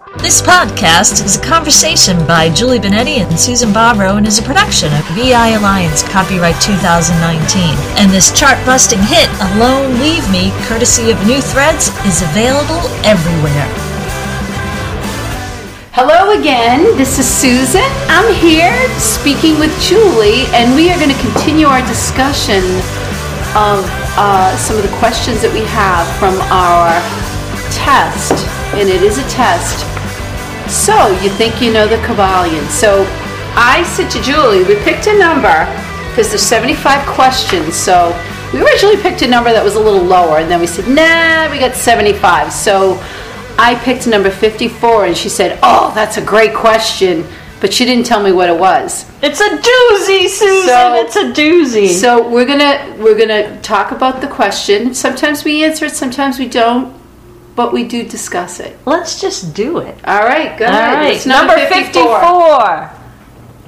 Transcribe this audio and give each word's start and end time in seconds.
This 0.00 0.40
podcast 0.40 1.22
is 1.22 1.36
a 1.36 1.42
conversation 1.42 2.26
by 2.26 2.48
Julie 2.48 2.78
Benetti 2.78 3.20
and 3.20 3.38
Susan 3.38 3.70
Barbaro 3.70 4.16
and 4.16 4.26
is 4.26 4.38
a 4.38 4.42
production 4.42 4.88
of 4.94 5.04
EI 5.12 5.60
Alliance, 5.60 6.02
copyright 6.02 6.56
2019. 6.56 7.76
And 8.00 8.10
this 8.10 8.32
chart 8.32 8.56
busting 8.64 8.98
hit, 8.98 9.28
Alone 9.52 10.00
Leave 10.00 10.24
Me, 10.32 10.52
courtesy 10.64 11.10
of 11.10 11.20
New 11.26 11.42
Threads, 11.42 11.92
is 12.08 12.22
available 12.22 12.80
everywhere. 13.04 13.68
Hello 15.92 16.32
again, 16.32 16.96
this 16.96 17.18
is 17.18 17.28
Susan. 17.28 17.84
I'm 18.08 18.32
here 18.40 18.72
speaking 18.96 19.60
with 19.60 19.70
Julie, 19.84 20.48
and 20.56 20.74
we 20.74 20.88
are 20.88 20.96
going 20.96 21.12
to 21.12 21.20
continue 21.20 21.66
our 21.66 21.84
discussion 21.84 22.64
of 23.52 23.84
uh, 24.16 24.56
some 24.56 24.78
of 24.78 24.82
the 24.82 24.96
questions 24.96 25.42
that 25.42 25.52
we 25.52 25.60
have 25.68 26.08
from 26.16 26.40
our 26.48 26.88
test, 27.72 28.32
and 28.74 28.88
it 28.88 29.02
is 29.02 29.18
a 29.18 29.28
test. 29.28 29.86
So, 30.70 30.94
you 31.22 31.30
think 31.30 31.60
you 31.60 31.72
know 31.72 31.86
the 31.86 31.96
Kybalion. 31.96 32.66
So, 32.68 33.04
I 33.56 33.82
said 33.84 34.08
to 34.12 34.22
Julie, 34.22 34.62
we 34.64 34.76
picked 34.84 35.06
a 35.08 35.18
number 35.18 35.66
because 36.10 36.28
there's 36.28 36.42
75 36.42 37.04
questions. 37.06 37.74
So, 37.74 38.16
we 38.52 38.62
originally 38.62 38.96
picked 38.96 39.22
a 39.22 39.26
number 39.28 39.52
that 39.52 39.64
was 39.64 39.74
a 39.76 39.80
little 39.80 40.02
lower, 40.02 40.38
and 40.38 40.50
then 40.50 40.60
we 40.60 40.66
said, 40.66 40.86
nah, 40.88 41.50
we 41.52 41.58
got 41.58 41.74
75. 41.74 42.52
So, 42.52 42.98
I 43.58 43.74
picked 43.84 44.06
number 44.06 44.30
54, 44.30 45.06
and 45.06 45.16
she 45.16 45.28
said, 45.28 45.58
oh, 45.62 45.92
that's 45.94 46.16
a 46.16 46.24
great 46.24 46.54
question. 46.54 47.26
But 47.60 47.74
she 47.74 47.84
didn't 47.84 48.06
tell 48.06 48.22
me 48.22 48.32
what 48.32 48.48
it 48.48 48.58
was. 48.58 49.04
It's 49.22 49.38
a 49.40 49.48
doozy, 49.50 50.28
Susan. 50.28 50.66
So- 50.66 50.94
it's 50.94 51.16
a 51.16 51.24
doozy. 51.38 51.88
So 51.88 52.26
we're 52.26 52.46
gonna 52.46 52.96
we're 52.98 53.18
gonna 53.18 53.60
talk 53.60 53.92
about 53.92 54.22
the 54.22 54.28
question. 54.28 54.94
Sometimes 54.94 55.44
we 55.44 55.62
answer 55.62 55.84
it, 55.84 55.92
sometimes 55.94 56.38
we 56.38 56.48
don't, 56.48 56.94
but 57.60 57.74
we 57.74 57.84
do 57.84 58.08
discuss 58.08 58.58
it. 58.58 58.74
Let's 58.86 59.20
just 59.20 59.52
do 59.52 59.80
it. 59.80 59.94
All 60.06 60.22
right, 60.22 60.58
go 60.58 60.64
All 60.64 60.72
right, 60.72 61.14
It's 61.14 61.26
number 61.26 61.54
54. 61.68 62.88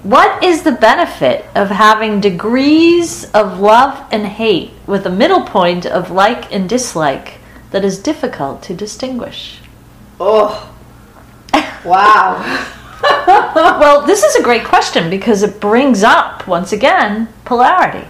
What 0.02 0.42
is 0.42 0.62
the 0.62 0.72
benefit 0.72 1.44
of 1.54 1.68
having 1.68 2.18
degrees 2.18 3.30
of 3.32 3.60
love 3.60 4.02
and 4.10 4.26
hate 4.26 4.70
with 4.86 5.04
a 5.04 5.10
middle 5.10 5.42
point 5.42 5.84
of 5.84 6.10
like 6.10 6.50
and 6.50 6.66
dislike 6.66 7.34
that 7.70 7.84
is 7.84 7.98
difficult 7.98 8.62
to 8.62 8.72
distinguish? 8.72 9.60
Oh, 10.18 10.74
wow. 11.84 12.78
Well, 13.54 14.06
this 14.06 14.22
is 14.22 14.36
a 14.36 14.42
great 14.42 14.64
question 14.64 15.10
because 15.10 15.42
it 15.42 15.60
brings 15.60 16.02
up, 16.02 16.46
once 16.46 16.72
again, 16.72 17.28
polarity. 17.44 18.08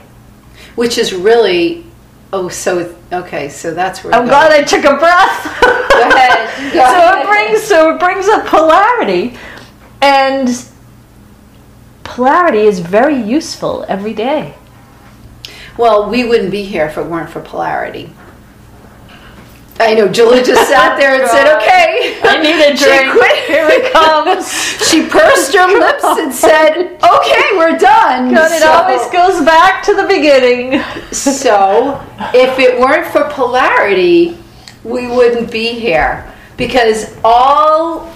Which 0.76 0.96
is 0.96 1.12
really 1.12 1.86
oh 2.32 2.48
so 2.48 2.94
okay. 3.12 3.48
So 3.48 3.74
that's 3.74 4.02
where 4.02 4.14
I'm 4.14 4.26
glad. 4.26 4.52
I 4.52 4.62
took 4.62 4.84
a 4.84 4.96
breath. 4.96 5.60
Go 5.90 6.08
ahead. 6.08 6.72
Go 6.72 6.78
so 6.78 6.84
ahead. 6.84 7.24
it 7.24 7.28
brings 7.28 7.62
so 7.62 7.94
it 7.94 8.00
brings 8.00 8.26
up 8.28 8.46
polarity 8.46 9.38
and 10.00 10.48
polarity 12.04 12.60
is 12.60 12.80
very 12.80 13.16
useful 13.20 13.84
every 13.88 14.14
day. 14.14 14.54
Well, 15.78 16.10
we 16.10 16.24
wouldn't 16.24 16.50
be 16.50 16.64
here 16.64 16.86
if 16.86 16.98
it 16.98 17.06
weren't 17.06 17.30
for 17.30 17.40
polarity. 17.40 18.12
I 19.82 19.94
know 19.94 20.08
Julie 20.08 20.42
just 20.42 20.68
sat 20.74 20.96
there 20.98 21.20
and 21.20 21.28
said, 21.30 21.56
"Okay." 21.56 22.18
I 22.22 22.40
need 22.40 22.60
a 22.60 22.76
She 22.76 22.84
drink. 22.84 23.12
quit. 23.12 23.44
Here 23.46 23.66
it 23.68 23.92
comes. 23.92 24.50
She 24.92 25.06
pursed 25.08 25.54
her 25.54 25.66
lips 25.66 26.04
and 26.04 26.32
said, 26.32 26.98
"Okay, 27.02 27.44
we're 27.56 27.78
done." 27.78 28.34
God, 28.34 28.52
it 28.52 28.62
always 28.62 29.06
goes 29.10 29.42
back 29.44 29.82
to 29.84 29.94
the 29.94 30.04
beginning. 30.04 30.82
So, 31.12 32.00
if 32.34 32.58
it 32.58 32.78
weren't 32.78 33.06
for 33.06 33.24
polarity, 33.30 34.36
we 34.84 35.06
wouldn't 35.06 35.50
be 35.50 35.72
here 35.78 36.30
because 36.58 37.16
all, 37.24 38.12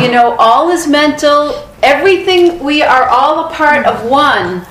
you 0.00 0.10
know, 0.10 0.34
all 0.38 0.70
is 0.70 0.86
mental. 0.88 1.68
Everything, 1.82 2.62
we 2.64 2.82
are 2.82 3.08
all 3.08 3.46
a 3.46 3.50
part 3.52 3.86
of 3.86 4.08
one 4.10 4.66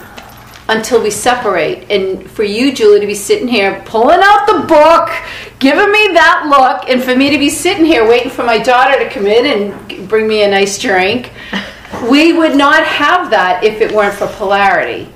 until 0.70 1.02
we 1.02 1.10
separate. 1.10 1.90
And 1.92 2.30
for 2.30 2.44
you, 2.44 2.74
Julie, 2.74 3.00
to 3.00 3.08
be 3.08 3.16
sitting 3.16 3.48
here 3.48 3.82
pulling 3.86 4.20
out 4.22 4.46
the 4.48 4.66
book, 4.68 5.10
giving 5.60 5.92
me 5.92 6.08
that 6.14 6.46
look, 6.48 6.90
and 6.90 7.04
for 7.04 7.16
me 7.16 7.30
to 7.30 7.38
be 7.38 7.50
sitting 7.50 7.86
here 7.86 8.08
waiting 8.08 8.30
for 8.30 8.44
my 8.44 8.58
daughter 8.58 8.98
to 8.98 9.10
come 9.10 9.26
in 9.26 9.46
and 9.46 10.08
bring 10.10 10.28
me 10.28 10.44
a 10.44 10.50
nice 10.50 10.80
drink, 10.80 11.32
we 12.10 12.34
would 12.34 12.56
not 12.56 12.86
have 12.86 13.30
that 13.32 13.64
if 13.64 13.82
it 13.82 13.92
weren't 13.92 14.16
for 14.16 14.28
polarity. 14.28 15.10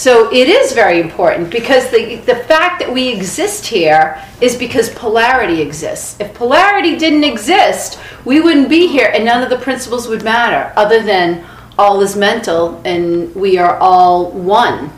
So 0.00 0.32
it 0.32 0.48
is 0.48 0.72
very 0.72 0.98
important 0.98 1.50
because 1.50 1.90
the, 1.90 2.16
the 2.24 2.36
fact 2.36 2.80
that 2.80 2.90
we 2.90 3.08
exist 3.08 3.66
here 3.66 4.22
is 4.40 4.56
because 4.56 4.88
polarity 4.94 5.60
exists. 5.60 6.18
If 6.18 6.32
polarity 6.32 6.96
didn't 6.96 7.24
exist, 7.24 8.00
we 8.24 8.40
wouldn't 8.40 8.70
be 8.70 8.86
here 8.86 9.10
and 9.12 9.26
none 9.26 9.42
of 9.42 9.50
the 9.50 9.58
principles 9.58 10.08
would 10.08 10.24
matter 10.24 10.72
other 10.74 11.02
than 11.02 11.44
all 11.80 12.02
is 12.02 12.14
mental 12.14 12.78
and 12.84 13.34
we 13.34 13.56
are 13.56 13.78
all 13.78 14.30
one. 14.32 14.92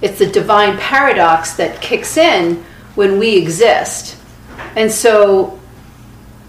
It's 0.00 0.20
the 0.20 0.26
divine 0.26 0.78
paradox 0.78 1.54
that 1.54 1.82
kicks 1.82 2.16
in 2.16 2.64
when 2.94 3.18
we 3.18 3.36
exist. 3.36 4.16
And 4.76 4.90
so 4.90 5.58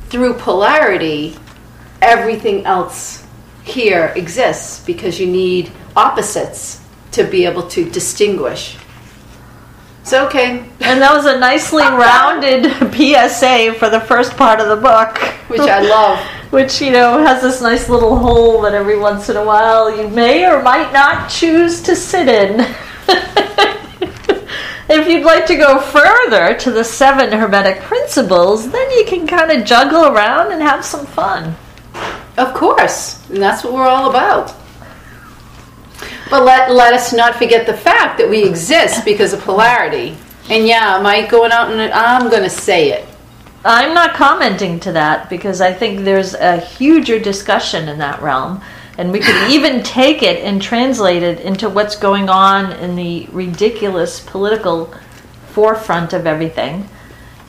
through 0.09 0.35
polarity, 0.35 1.35
everything 2.03 2.67
else 2.67 3.25
here 3.63 4.13
exists 4.16 4.85
because 4.85 5.19
you 5.19 5.25
need 5.25 5.72
opposites 5.95 6.81
to 7.13 7.23
be 7.23 7.45
able 7.45 7.67
to 7.69 7.89
distinguish. 7.89 8.77
So, 10.03 10.27
okay, 10.27 10.69
And 10.81 11.01
that 11.01 11.13
was 11.13 11.25
a 11.25 11.39
nicely 11.39 11.81
rounded 11.81 12.66
PSA 12.94 13.73
for 13.79 13.89
the 13.89 14.00
first 14.00 14.38
part 14.38 14.59
of 14.59 14.69
the 14.69 14.75
book. 14.75 15.17
which 15.50 15.61
I 15.61 15.81
love. 15.81 16.19
Which, 16.51 16.81
you 16.81 16.91
know, 16.91 17.19
has 17.19 17.43
this 17.43 17.61
nice 17.61 17.89
little 17.89 18.17
hole 18.17 18.61
that 18.63 18.73
every 18.73 18.97
once 18.97 19.29
in 19.29 19.37
a 19.37 19.45
while 19.45 19.95
you 19.95 20.07
may 20.07 20.47
or 20.49 20.63
might 20.63 20.91
not 20.91 21.29
choose 21.29 21.81
to 21.83 21.95
sit 21.95 22.27
in. 22.27 22.61
if 24.89 25.07
you'd 25.07 25.25
like 25.25 25.45
to 25.45 25.55
go 25.55 25.79
further 25.79 26.57
to 26.57 26.71
the 26.71 26.83
seven 26.83 27.31
Hermetic 27.31 27.81
principles, 27.81 28.71
then 28.71 28.89
you 28.91 29.05
can 29.05 29.27
kind 29.27 29.51
of 29.51 29.63
juggle 29.63 30.07
around 30.07 30.51
and 30.51 30.61
have 30.61 30.83
some 30.83 31.05
fun. 31.05 31.55
Of 32.38 32.53
course, 32.53 33.29
and 33.29 33.41
that's 33.41 33.63
what 33.63 33.73
we're 33.73 33.88
all 33.88 34.09
about. 34.09 34.55
But 36.29 36.45
let, 36.45 36.71
let 36.71 36.93
us 36.93 37.11
not 37.11 37.35
forget 37.35 37.65
the 37.65 37.75
fact 37.75 38.17
that 38.19 38.29
we 38.29 38.43
exist 38.43 39.03
because 39.03 39.33
of 39.33 39.41
polarity. 39.41 40.17
And 40.49 40.65
yeah, 40.65 40.97
am 40.97 41.05
I 41.05 41.27
going 41.27 41.51
out 41.51 41.71
and 41.71 41.81
I'm 41.91 42.29
going 42.29 42.43
to 42.43 42.49
say 42.49 42.91
it. 42.91 43.08
I'm 43.65 43.93
not 43.93 44.15
commenting 44.15 44.79
to 44.81 44.93
that 44.93 45.29
because 45.29 45.59
I 45.59 45.73
think 45.73 45.99
there's 45.99 46.33
a 46.33 46.57
huger 46.57 47.19
discussion 47.19 47.89
in 47.89 47.97
that 47.97 48.21
realm. 48.21 48.61
And 48.97 49.11
we 49.11 49.19
could 49.19 49.51
even 49.51 49.83
take 49.83 50.23
it 50.23 50.43
and 50.43 50.61
translate 50.61 51.23
it 51.23 51.41
into 51.41 51.69
what's 51.69 51.97
going 51.97 52.29
on 52.29 52.71
in 52.73 52.95
the 52.95 53.27
ridiculous 53.31 54.21
political 54.21 54.93
forefront 55.47 56.13
of 56.13 56.25
everything. 56.25 56.87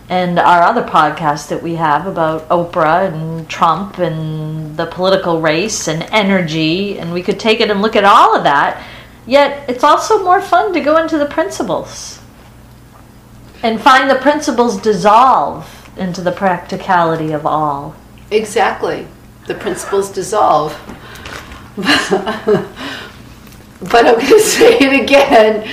And 0.08 0.40
our 0.40 0.62
other 0.62 0.82
podcast 0.82 1.48
that 1.50 1.62
we 1.62 1.76
have 1.76 2.08
about 2.08 2.48
Oprah 2.48 3.12
and 3.12 3.48
Trump 3.48 3.98
and 3.98 4.76
the 4.76 4.86
political 4.86 5.40
race 5.40 5.86
and 5.86 6.02
energy. 6.10 6.98
And 6.98 7.12
we 7.12 7.22
could 7.22 7.38
take 7.38 7.60
it 7.60 7.70
and 7.70 7.80
look 7.80 7.94
at 7.94 8.04
all 8.04 8.36
of 8.36 8.42
that. 8.42 8.84
Yet 9.26 9.70
it's 9.70 9.84
also 9.84 10.24
more 10.24 10.40
fun 10.40 10.72
to 10.72 10.80
go 10.80 10.96
into 10.96 11.18
the 11.18 11.26
principles 11.26 12.18
and 13.62 13.80
find 13.80 14.10
the 14.10 14.16
principles 14.16 14.80
dissolve 14.80 15.79
into 16.00 16.22
the 16.22 16.32
practicality 16.32 17.32
of 17.32 17.46
all. 17.46 17.94
Exactly. 18.30 19.06
The 19.46 19.54
principles 19.54 20.10
dissolve. 20.10 20.76
but 21.76 21.86
I'm 23.92 24.14
going 24.14 24.26
to 24.26 24.40
say 24.40 24.78
it 24.80 25.02
again. 25.02 25.68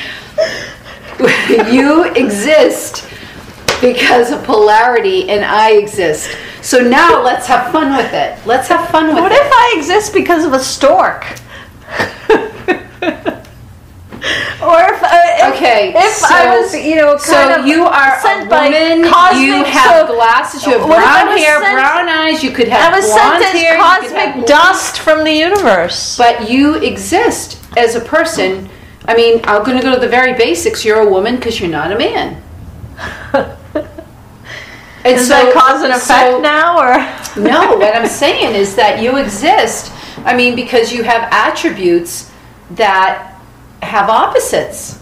you 1.74 2.04
exist 2.14 3.08
because 3.82 4.32
of 4.32 4.44
polarity, 4.44 5.30
and 5.30 5.46
I 5.46 5.72
exist. 5.74 6.36
So 6.62 6.80
now 6.80 7.24
let's 7.24 7.48
have 7.48 7.72
fun 7.72 7.96
with 7.96 8.12
it. 8.14 8.46
Let's 8.46 8.68
have 8.68 8.90
fun 8.90 9.08
with 9.08 9.16
What 9.16 9.32
it. 9.32 9.36
What 9.36 9.46
if 9.46 9.52
I 9.52 9.76
exist 9.78 10.14
because 10.14 10.46
of 10.46 10.54
a 10.54 10.60
stork? 10.60 11.24
or 14.62 14.82
if, 14.82 15.04
if 15.50 15.56
Okay, 15.56 15.90
if 15.96 16.24
I 16.24 16.44
so- 16.44 16.62
was, 16.62 16.76
you 16.76 16.96
know, 16.96 17.18
So 17.18 17.64
you 17.66 17.86
are 17.86 18.20
sent 18.22 18.48
a 18.48 18.50
woman. 18.50 19.12
cosmic, 19.12 19.44
you 19.44 19.64
have 19.64 20.08
so- 20.08 20.14
glasses. 20.16 20.66
You 20.66 20.74
have 20.74 20.84
I 20.84 20.88
brown 20.88 21.38
hair, 21.38 21.62
sent- 21.62 21.74
brown 21.74 22.10
eyes. 22.10 22.44
You 22.44 22.52
could 22.52 22.70
I 22.70 22.76
have 22.76 22.94
was 22.96 23.06
blonde 23.06 23.44
sent 23.44 23.58
hair. 23.58 23.78
cosmic 23.78 24.46
dust 24.46 25.00
from 25.00 25.24
the 25.24 25.34
universe. 25.34 26.18
But 26.18 26.50
you 26.50 26.76
exist 26.76 27.58
as 27.76 27.96
a 27.96 28.00
person. 28.02 28.70
I 29.08 29.16
mean, 29.16 29.42
I'm 29.46 29.64
going 29.64 29.78
to 29.78 29.84
go 29.84 29.94
to 29.94 30.00
the 30.00 30.08
very 30.10 30.34
basics. 30.34 30.84
You're 30.84 31.00
a 31.00 31.10
woman 31.10 31.38
because 31.38 31.60
you're 31.60 31.70
not 31.70 31.92
a 31.92 31.98
man. 31.98 32.42
And 35.06 35.16
Does 35.16 35.30
that 35.30 35.54
cause 35.54 35.84
and 35.84 35.94
effect 35.94 36.32
so- 36.32 36.42
now, 36.42 36.80
or 36.80 36.98
no, 37.42 37.78
what 37.78 37.96
I'm 37.96 38.08
saying 38.24 38.56
is 38.56 38.76
that 38.76 39.02
you 39.02 39.16
exist. 39.18 39.90
I 40.26 40.36
mean, 40.36 40.54
because 40.56 40.92
you 40.92 41.04
have 41.04 41.30
attributes 41.32 42.30
that 42.72 43.34
have 43.82 44.10
opposites. 44.10 44.97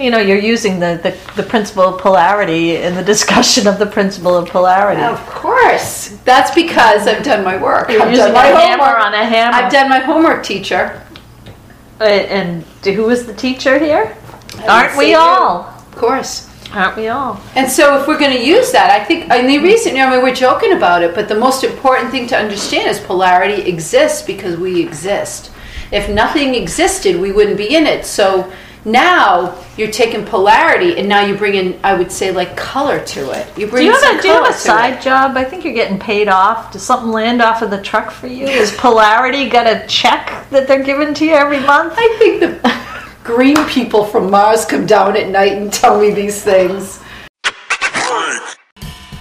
You 0.00 0.10
know, 0.10 0.18
you're 0.18 0.38
using 0.38 0.78
the, 0.80 1.00
the, 1.02 1.42
the 1.42 1.48
principle 1.48 1.84
of 1.84 2.00
polarity 2.00 2.76
in 2.76 2.94
the 2.94 3.02
discussion 3.14 3.66
of 3.66 3.78
the 3.78 3.86
principle 3.86 4.36
of 4.36 4.48
polarity. 4.48 5.02
Of 5.02 5.24
course. 5.26 6.08
That's 6.24 6.54
because 6.54 7.06
I've 7.06 7.22
done 7.22 7.44
my 7.44 7.56
work. 7.60 7.90
You're 7.90 8.02
I've 8.02 8.10
using 8.10 8.26
done 8.26 8.34
my 8.34 8.48
a 8.48 8.56
hammer 8.56 8.84
homework. 8.84 9.04
on 9.06 9.14
a 9.14 9.24
hammer. 9.24 9.56
I've 9.56 9.72
done 9.72 9.88
my 9.88 9.98
homework, 10.00 10.44
teacher. 10.44 11.02
Uh, 12.00 12.04
And 12.04 12.62
who 12.84 13.08
is 13.10 13.26
the 13.26 13.34
teacher 13.34 13.78
here? 13.78 14.16
Aren't 14.68 14.96
we 14.96 15.10
you. 15.12 15.16
all? 15.16 15.62
Of 15.64 15.94
course. 15.96 16.50
Aren't 16.72 16.96
we 16.96 17.06
all? 17.08 17.40
And 17.54 17.70
so, 17.70 18.00
if 18.00 18.08
we're 18.08 18.18
going 18.18 18.36
to 18.36 18.44
use 18.44 18.72
that, 18.72 18.90
I 18.90 19.04
think, 19.04 19.30
and 19.30 19.48
the 19.48 19.58
reason, 19.58 19.96
I 19.96 20.10
mean, 20.10 20.22
we're 20.22 20.34
joking 20.34 20.72
about 20.72 21.02
it, 21.02 21.14
but 21.14 21.28
the 21.28 21.36
most 21.36 21.62
important 21.62 22.10
thing 22.10 22.26
to 22.28 22.36
understand 22.36 22.88
is 22.88 22.98
polarity 22.98 23.62
exists 23.62 24.22
because 24.22 24.56
we 24.56 24.82
exist. 24.82 25.52
If 25.92 26.08
nothing 26.10 26.56
existed, 26.56 27.20
we 27.20 27.30
wouldn't 27.30 27.56
be 27.58 27.76
in 27.76 27.86
it. 27.86 28.04
So 28.04 28.52
now 28.84 29.58
you're 29.76 29.90
taking 29.90 30.24
polarity, 30.24 30.98
and 30.98 31.08
now 31.08 31.24
you 31.24 31.36
bring 31.36 31.54
in, 31.54 31.78
I 31.82 31.94
would 31.94 32.12
say, 32.12 32.30
like 32.32 32.56
color 32.56 33.02
to 33.04 33.30
it. 33.30 33.46
You 33.58 33.66
Do 33.66 33.70
bring 33.72 33.86
you 33.86 33.92
have 33.92 34.18
a, 34.18 34.22
do 34.22 34.28
you 34.28 34.34
have 34.34 34.48
a 34.48 34.52
side 34.52 34.94
it. 34.94 35.02
job? 35.02 35.36
I 35.36 35.44
think 35.44 35.64
you're 35.64 35.74
getting 35.74 35.98
paid 35.98 36.28
off. 36.28 36.72
Does 36.72 36.82
something 36.82 37.10
land 37.10 37.40
off 37.40 37.62
of 37.62 37.70
the 37.70 37.80
truck 37.82 38.10
for 38.10 38.26
you? 38.26 38.46
Is 38.46 38.74
polarity 38.76 39.48
got 39.48 39.66
a 39.66 39.86
check 39.86 40.46
that 40.50 40.68
they're 40.68 40.82
giving 40.84 41.14
to 41.14 41.24
you 41.24 41.32
every 41.32 41.60
month? 41.60 41.94
I 41.96 42.16
think 42.18 42.40
the 42.40 42.74
green 43.24 43.56
people 43.66 44.04
from 44.04 44.30
Mars 44.30 44.64
come 44.64 44.84
down 44.86 45.16
at 45.16 45.28
night 45.28 45.52
and 45.52 45.72
tell 45.72 45.98
me 46.00 46.10
these 46.10 46.42
things. 46.42 47.00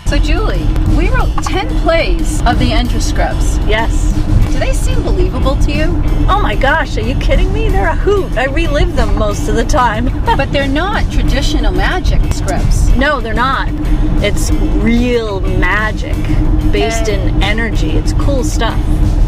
So, 0.06 0.20
Julie, 0.20 0.68
we 0.96 1.10
wrote 1.10 1.34
10 1.44 1.70
plays 1.82 2.40
of 2.46 2.60
the 2.60 2.72
Enterscripts. 2.72 3.58
Yes. 3.68 4.14
Do 4.52 4.60
they 4.60 4.72
seem 4.74 5.02
believable 5.02 5.56
to 5.58 5.72
you? 5.72 5.86
Oh 6.30 6.40
my 6.40 6.56
gosh, 6.56 6.98
are 6.98 7.02
you 7.02 7.16
kidding 7.16 7.52
me? 7.52 7.68
They're 7.70 7.88
a 7.88 7.96
hoot. 7.96 8.32
I 8.38 8.46
relive 8.46 8.96
them 8.96 9.18
most 9.18 9.48
of 9.50 9.56
the 9.56 9.66
time. 9.66 10.10
But 10.38 10.52
they're 10.52 10.68
not 10.68 11.12
traditional 11.12 11.72
magic 11.72 12.22
scripts. 12.34 12.90
no, 12.90 13.22
they're 13.22 13.34
not. 13.36 13.70
It's 14.24 14.52
real 14.84 15.40
magic 15.42 16.16
based 16.72 17.08
in 17.08 17.42
energy. 17.44 17.92
It's 17.92 18.14
cool 18.14 18.44
stuff. 18.44 18.78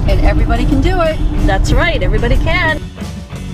And 0.10 0.20
everybody 0.22 0.66
can 0.66 0.82
do 0.82 1.02
it. 1.02 1.18
That's 1.48 1.72
right, 1.72 2.02
everybody 2.02 2.36
can. 2.38 2.80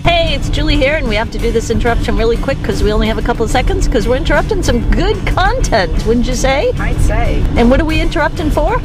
Hey, 0.04 0.34
it's 0.34 0.50
Julie 0.50 0.78
here, 0.78 0.96
and 0.96 1.08
we 1.08 1.16
have 1.16 1.30
to 1.32 1.38
do 1.38 1.52
this 1.52 1.70
interruption 1.70 2.18
really 2.18 2.38
quick 2.38 2.58
because 2.58 2.82
we 2.82 2.92
only 2.92 3.08
have 3.08 3.20
a 3.20 3.22
couple 3.22 3.46
of 3.46 3.52
seconds 3.52 3.88
because 3.88 4.08
we're 4.08 4.18
interrupting 4.18 4.64
some 4.64 4.90
good 4.90 5.16
content, 5.28 5.92
wouldn't 6.08 6.26
you 6.26 6.34
say? 6.34 6.72
I'd 6.72 7.00
say. 7.02 7.44
And 7.56 7.70
what 7.70 7.80
are 7.80 7.86
we 7.86 8.02
interrupting 8.02 8.50
for? 8.50 8.80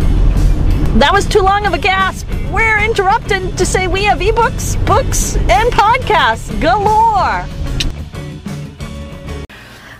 That 0.98 1.10
was 1.12 1.26
too 1.26 1.40
long 1.40 1.64
of 1.64 1.72
a 1.72 1.78
gasp. 1.78 2.28
We're 2.52 2.78
interrupting 2.78 3.54
to 3.56 3.64
say 3.64 3.88
we 3.88 4.04
have 4.04 4.18
ebooks, 4.18 4.76
books, 4.86 5.36
and 5.36 5.72
podcasts 5.72 6.60
galore. 6.60 7.46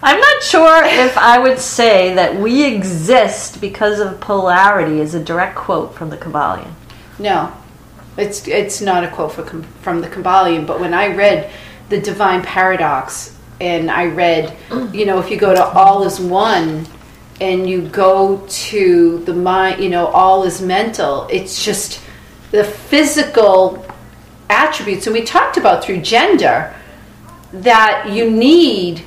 I'm 0.02 0.20
not 0.20 0.42
sure 0.42 0.84
if 0.84 1.16
I 1.16 1.38
would 1.38 1.58
say 1.58 2.14
that 2.14 2.36
we 2.36 2.64
exist 2.64 3.60
because 3.62 4.00
of 4.00 4.20
polarity 4.20 5.00
is 5.00 5.14
a 5.14 5.24
direct 5.24 5.56
quote 5.56 5.94
from 5.94 6.10
the 6.10 6.18
Kybalion. 6.18 6.72
No, 7.18 7.52
it's 8.16 8.46
it's 8.48 8.80
not 8.80 9.04
a 9.04 9.08
quote 9.08 9.32
for, 9.32 9.44
from 9.82 10.00
the 10.00 10.08
Kybalion. 10.08 10.66
But 10.66 10.80
when 10.80 10.94
I 10.94 11.14
read 11.14 11.50
the 11.88 12.00
Divine 12.00 12.42
Paradox, 12.42 13.36
and 13.60 13.90
I 13.90 14.06
read, 14.06 14.56
you 14.92 15.06
know, 15.06 15.18
if 15.18 15.30
you 15.30 15.36
go 15.36 15.54
to 15.54 15.64
All 15.64 16.02
is 16.04 16.20
One, 16.20 16.86
and 17.40 17.68
you 17.68 17.88
go 17.88 18.44
to 18.48 19.18
the 19.24 19.34
mind, 19.34 19.82
you 19.82 19.90
know, 19.90 20.06
all 20.06 20.44
is 20.44 20.62
mental. 20.62 21.26
It's 21.30 21.64
just 21.64 22.00
the 22.50 22.64
physical 22.64 23.86
attributes, 24.48 25.06
and 25.06 25.14
we 25.14 25.22
talked 25.22 25.56
about 25.56 25.84
through 25.84 26.00
gender 26.00 26.74
that 27.52 28.08
you 28.10 28.30
need 28.30 29.04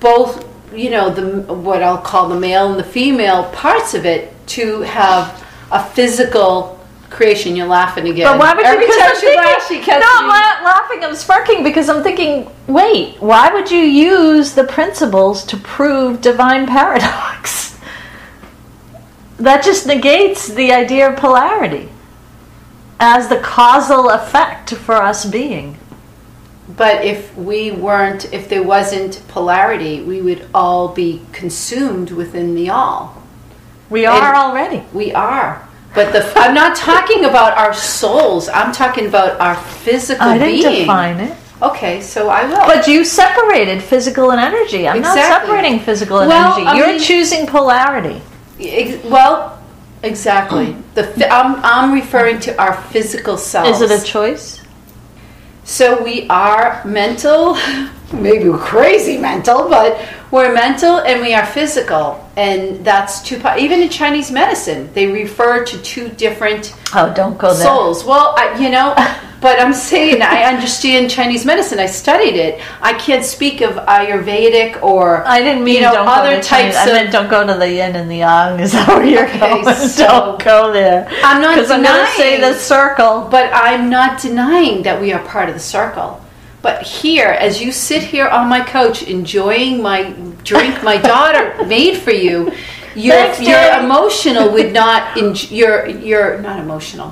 both 0.00 0.46
you 0.74 0.90
know 0.90 1.10
the 1.10 1.52
what 1.52 1.82
I'll 1.82 1.98
call 1.98 2.28
the 2.28 2.38
male 2.38 2.70
and 2.70 2.78
the 2.78 2.84
female 2.84 3.44
parts 3.50 3.94
of 3.94 4.04
it 4.04 4.34
to 4.48 4.80
have 4.82 5.44
a 5.70 5.84
physical 5.84 6.75
creation. 7.10 7.56
You're 7.56 7.66
laughing 7.66 8.08
again. 8.08 8.26
But 8.26 8.38
why 8.38 8.54
would 8.54 8.64
you? 8.64 8.72
Every 8.72 8.86
time 8.86 8.96
I'm 9.00 9.14
she 9.16 9.20
thinking- 9.26 9.44
laughs, 9.44 9.68
she 9.68 9.78
catches 9.80 10.04
no, 10.04 10.10
I'm 10.12 10.24
me. 10.60 10.64
laughing. 10.64 11.04
I'm 11.04 11.14
sparking 11.14 11.62
because 11.64 11.88
I'm 11.88 12.02
thinking. 12.02 12.50
Wait, 12.66 13.16
why 13.20 13.52
would 13.52 13.70
you 13.70 13.78
use 13.80 14.52
the 14.54 14.64
principles 14.64 15.44
to 15.46 15.56
prove 15.56 16.20
divine 16.20 16.66
paradox? 16.66 17.78
That 19.38 19.62
just 19.62 19.86
negates 19.86 20.48
the 20.48 20.72
idea 20.72 21.10
of 21.10 21.16
polarity 21.18 21.90
as 22.98 23.28
the 23.28 23.36
causal 23.38 24.08
effect 24.08 24.72
for 24.74 24.94
us 24.94 25.26
being. 25.26 25.78
But 26.68 27.04
if 27.04 27.36
we 27.36 27.70
weren't, 27.70 28.32
if 28.32 28.48
there 28.48 28.62
wasn't 28.62 29.22
polarity, 29.28 30.02
we 30.02 30.20
would 30.22 30.48
all 30.54 30.88
be 30.88 31.22
consumed 31.32 32.10
within 32.10 32.54
the 32.54 32.70
all. 32.70 33.22
We 33.90 34.06
are 34.06 34.28
And- 34.28 34.36
already. 34.36 34.84
We 34.92 35.12
are. 35.12 35.65
But 35.96 36.12
the 36.12 36.22
I'm 36.38 36.54
not 36.54 36.76
talking 36.76 37.24
about 37.24 37.56
our 37.56 37.72
souls. 37.72 38.48
I'm 38.50 38.70
talking 38.70 39.06
about 39.06 39.40
our 39.40 39.56
physical 39.56 40.28
I 40.28 40.38
didn't 40.38 40.62
being. 40.70 40.80
define 40.82 41.18
it. 41.20 41.36
Okay, 41.62 42.02
so 42.02 42.28
I 42.28 42.44
will. 42.44 42.66
But 42.72 42.86
you 42.86 43.02
separated 43.02 43.82
physical 43.82 44.30
and 44.30 44.38
energy. 44.40 44.86
I'm 44.86 45.00
not 45.00 45.16
separating 45.16 45.80
physical 45.80 46.18
and 46.20 46.28
Well, 46.28 46.52
energy. 46.52 46.66
I 46.68 46.76
You're 46.76 46.88
mean- 46.88 47.00
choosing 47.00 47.46
polarity. 47.46 48.20
Ex- 48.60 49.02
well, 49.04 49.58
exactly. 50.02 50.76
The 50.94 51.04
I'm 51.32 51.56
I'm 51.64 51.92
referring 51.94 52.40
to 52.40 52.50
our 52.60 52.74
physical 52.92 53.38
selves. 53.38 53.80
Is 53.80 53.90
it 53.90 54.02
a 54.02 54.04
choice? 54.04 54.60
So 55.64 56.02
we 56.04 56.28
are 56.28 56.82
mental, 56.84 57.56
maybe 58.12 58.50
crazy 58.58 59.16
mental, 59.18 59.68
but 59.68 59.98
we're 60.36 60.52
mental 60.54 60.98
and 61.08 61.20
we 61.22 61.32
are 61.34 61.46
physical, 61.46 62.06
and 62.36 62.84
that's 62.84 63.22
two. 63.22 63.38
pa- 63.40 63.56
Even 63.58 63.80
in 63.80 63.88
Chinese 63.88 64.30
medicine, 64.30 64.90
they 64.92 65.06
refer 65.06 65.64
to 65.64 65.74
two 65.82 66.08
different 66.10 66.74
Oh, 66.94 67.12
don't 67.14 67.38
go 67.38 67.54
there. 67.54 67.64
souls. 67.66 68.04
Well, 68.04 68.34
I, 68.36 68.44
you 68.62 68.68
know, 68.70 68.94
but 69.40 69.58
I'm 69.60 69.72
saying 69.72 70.20
I 70.22 70.42
understand 70.52 71.10
Chinese 71.10 71.44
medicine. 71.46 71.78
I 71.78 71.86
studied 71.86 72.36
it. 72.36 72.60
I 72.82 72.92
can't 72.94 73.24
speak 73.24 73.60
of 73.62 73.74
Ayurvedic 73.96 74.82
or 74.82 75.26
I 75.26 75.38
didn't 75.40 75.64
mean 75.64 75.76
you 75.76 75.80
know 75.82 75.92
don't 75.94 76.08
other 76.08 76.36
to 76.36 76.42
Chinese. 76.42 76.74
types 76.74 76.76
I 76.90 76.92
meant 76.92 77.12
don't 77.12 77.30
go 77.30 77.46
to 77.46 77.54
the 77.54 77.70
yin 77.72 77.96
and 77.96 78.10
the 78.10 78.16
yang. 78.16 78.60
Is 78.60 78.72
that 78.72 78.88
where 78.88 79.04
you're 79.04 79.26
Okay, 79.28 79.62
going? 79.62 79.74
so- 79.88 80.06
don't 80.06 80.44
go 80.44 80.72
there. 80.72 81.08
I'm 81.24 81.40
not 81.40 81.54
because 81.54 81.70
I'm 81.70 81.82
going 81.82 82.04
to 82.06 82.12
say 82.12 82.40
the 82.40 82.54
circle. 82.54 83.26
But 83.30 83.50
I'm 83.54 83.88
not 83.88 84.20
denying 84.20 84.82
that 84.82 85.00
we 85.00 85.12
are 85.14 85.22
part 85.26 85.48
of 85.48 85.54
the 85.54 85.60
circle. 85.60 86.20
But 86.66 86.82
here, 86.82 87.28
as 87.28 87.62
you 87.62 87.70
sit 87.70 88.02
here 88.02 88.26
on 88.26 88.48
my 88.48 88.60
couch 88.60 89.04
enjoying 89.04 89.80
my 89.80 90.10
drink 90.42 90.82
my 90.82 90.96
daughter 90.96 91.64
made 91.66 91.98
for 91.98 92.10
you, 92.10 92.50
your 92.96 93.14
Thanks, 93.14 93.40
your 93.40 93.78
emotional 93.78 94.50
would 94.50 94.72
not 94.82 95.16
enj- 95.16 95.56
your 95.56 95.86
your 95.86 96.40
not 96.40 96.58
emotional. 96.58 97.10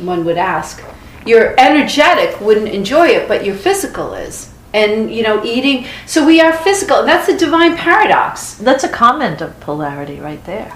One 0.00 0.24
would 0.24 0.38
ask. 0.38 0.82
Your 1.26 1.54
energetic 1.60 2.40
wouldn't 2.40 2.68
enjoy 2.68 3.08
it, 3.08 3.28
but 3.28 3.44
your 3.44 3.54
physical 3.54 4.14
is. 4.14 4.50
And 4.72 5.12
you 5.14 5.22
know, 5.22 5.44
eating. 5.44 5.86
So 6.06 6.24
we 6.24 6.40
are 6.40 6.54
physical, 6.54 7.04
that's 7.04 7.26
the 7.26 7.36
divine 7.36 7.76
paradox. 7.76 8.54
That's 8.54 8.82
a 8.82 8.88
comment 8.88 9.42
of 9.42 9.60
polarity 9.60 10.20
right 10.20 10.42
there. 10.46 10.74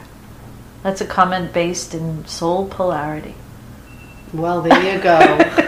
That's 0.83 1.01
a 1.01 1.07
comment 1.07 1.55
based 1.55 1.95
in 1.95 2.27
soul 2.27 2.69
polarity. 2.69 3.35
Well, 4.35 4.61
there 4.61 4.95
you 4.95 5.01
go. 5.03 5.39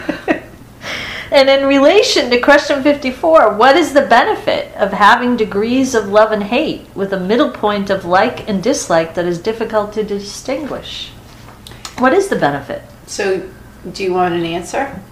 And 1.35 1.51
in 1.51 1.67
relation 1.67 2.31
to 2.31 2.41
question 2.41 2.81
54, 2.85 3.57
what 3.57 3.75
is 3.75 3.93
the 3.93 4.07
benefit 4.07 4.73
of 4.77 4.93
having 4.93 5.37
degrees 5.37 5.93
of 5.93 6.07
love 6.07 6.31
and 6.31 6.45
hate 6.45 6.87
with 6.95 7.13
a 7.13 7.19
middle 7.19 7.51
point 7.51 7.91
of 7.91 8.05
like 8.05 8.49
and 8.49 8.63
dislike 8.63 9.17
that 9.17 9.25
is 9.25 9.41
difficult 9.41 9.93
to 9.95 10.05
distinguish? 10.05 11.09
What 11.99 12.15
is 12.15 12.29
the 12.29 12.37
benefit? 12.37 12.83
So, 13.09 13.51
do 13.93 14.05
you 14.05 14.15
want 14.15 14.35
an 14.35 14.45
answer? 14.45 15.03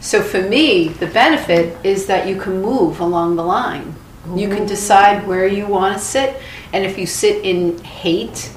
So, 0.00 0.20
for 0.20 0.42
me, 0.42 0.88
the 0.88 1.06
benefit 1.06 1.78
is 1.84 2.06
that 2.06 2.26
you 2.26 2.40
can 2.40 2.60
move 2.60 2.98
along 2.98 3.36
the 3.36 3.44
line. 3.44 3.94
You 4.34 4.48
can 4.48 4.66
decide 4.66 5.28
where 5.28 5.46
you 5.46 5.68
want 5.68 5.96
to 5.96 6.02
sit, 6.02 6.42
and 6.72 6.84
if 6.84 6.98
you 6.98 7.06
sit 7.06 7.44
in 7.44 7.78
hate, 7.84 8.50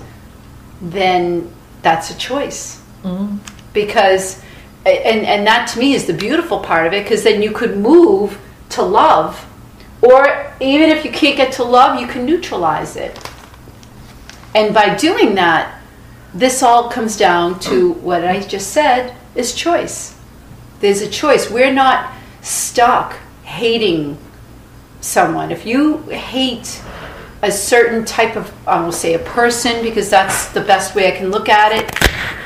then 0.81 1.53
that's 1.83 2.09
a 2.09 2.17
choice. 2.17 2.81
Mm. 3.03 3.37
Because, 3.73 4.41
and, 4.85 5.25
and 5.25 5.45
that 5.47 5.67
to 5.69 5.79
me 5.79 5.93
is 5.93 6.05
the 6.05 6.13
beautiful 6.13 6.59
part 6.59 6.87
of 6.87 6.93
it, 6.93 7.03
because 7.03 7.23
then 7.23 7.41
you 7.41 7.51
could 7.51 7.77
move 7.77 8.39
to 8.69 8.81
love, 8.81 9.45
or 10.01 10.53
even 10.59 10.89
if 10.89 11.03
you 11.03 11.11
can't 11.11 11.35
get 11.35 11.51
to 11.53 11.63
love, 11.63 11.99
you 11.99 12.07
can 12.07 12.25
neutralize 12.25 12.95
it. 12.95 13.17
And 14.55 14.73
by 14.73 14.95
doing 14.95 15.35
that, 15.35 15.81
this 16.33 16.63
all 16.63 16.89
comes 16.89 17.17
down 17.17 17.59
to 17.61 17.93
what 17.93 18.25
I 18.25 18.41
just 18.41 18.71
said 18.71 19.15
is 19.35 19.53
choice. 19.53 20.17
There's 20.79 21.01
a 21.01 21.09
choice. 21.09 21.49
We're 21.49 21.73
not 21.73 22.13
stuck 22.41 23.17
hating 23.43 24.17
someone. 25.01 25.51
If 25.51 25.65
you 25.65 25.97
hate 26.03 26.81
a 27.41 27.51
certain 27.51 28.05
type 28.05 28.35
of, 28.35 28.53
I 28.67 28.81
will 28.83 28.91
say 28.91 29.13
a 29.13 29.19
person, 29.19 29.81
because 29.81 30.09
that's 30.09 30.49
the 30.49 30.61
best 30.61 30.95
way 30.95 31.13
I 31.13 31.17
can 31.17 31.31
look 31.31 31.49
at 31.49 31.71
it, 31.71 31.91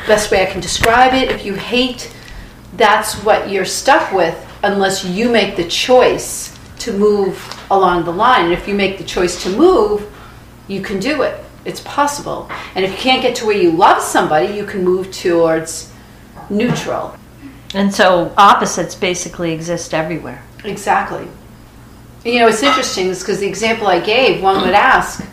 best 0.08 0.32
way 0.32 0.44
I 0.48 0.52
can 0.52 0.62
describe 0.62 1.13
it. 1.13 1.30
If 1.30 1.46
you 1.46 1.56
hate, 1.56 2.13
that's 2.77 3.15
what 3.24 3.50
you're 3.50 3.65
stuck 3.65 4.12
with 4.12 4.36
unless 4.63 5.06
you 5.06 5.30
make 5.30 5.56
the 5.56 5.68
choice 5.68 6.58
to 6.80 6.94
move 6.94 7.38
along 7.70 8.06
the 8.06 8.12
line. 8.12 8.46
And 8.46 8.53
if 8.53 8.68
you 8.68 8.74
make 8.74 8.98
the 8.98 9.03
choice 9.03 9.42
to 9.44 9.50
move, 9.50 10.10
you 10.68 10.82
can 10.82 11.00
do 11.00 11.22
it. 11.22 11.44
It's 11.65 11.82
possible. 11.82 12.50
And 12.75 12.84
if 12.84 12.92
you 12.92 12.98
can't 12.98 13.22
get 13.22 13.36
to 13.38 13.46
where 13.46 13.58
you 13.58 13.72
love 13.72 14.01
somebody, 14.01 14.53
you 14.53 14.65
can 14.65 14.84
move 14.84 15.12
towards 15.12 15.92
neutral. 16.50 17.15
And 17.74 17.94
so 17.94 18.34
opposites 18.38 18.96
basically 18.96 19.51
exist 19.51 19.94
everywhere. 19.94 20.44
Exactly. 20.63 21.27
You 22.25 22.39
know, 22.39 22.48
it's 22.48 22.63
interesting 22.63 23.10
because 23.10 23.39
the 23.39 23.48
example 23.48 23.88
I 23.88 24.00
gave, 24.00 24.42
one 24.42 24.62
would 24.62 24.74
ask, 24.74 25.25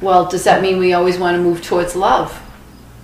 well, 0.00 0.26
does 0.26 0.44
that 0.44 0.62
mean 0.62 0.78
we 0.78 0.92
always 0.92 1.18
want 1.18 1.36
to 1.36 1.42
move 1.42 1.62
towards 1.62 1.96
love? 1.96 2.40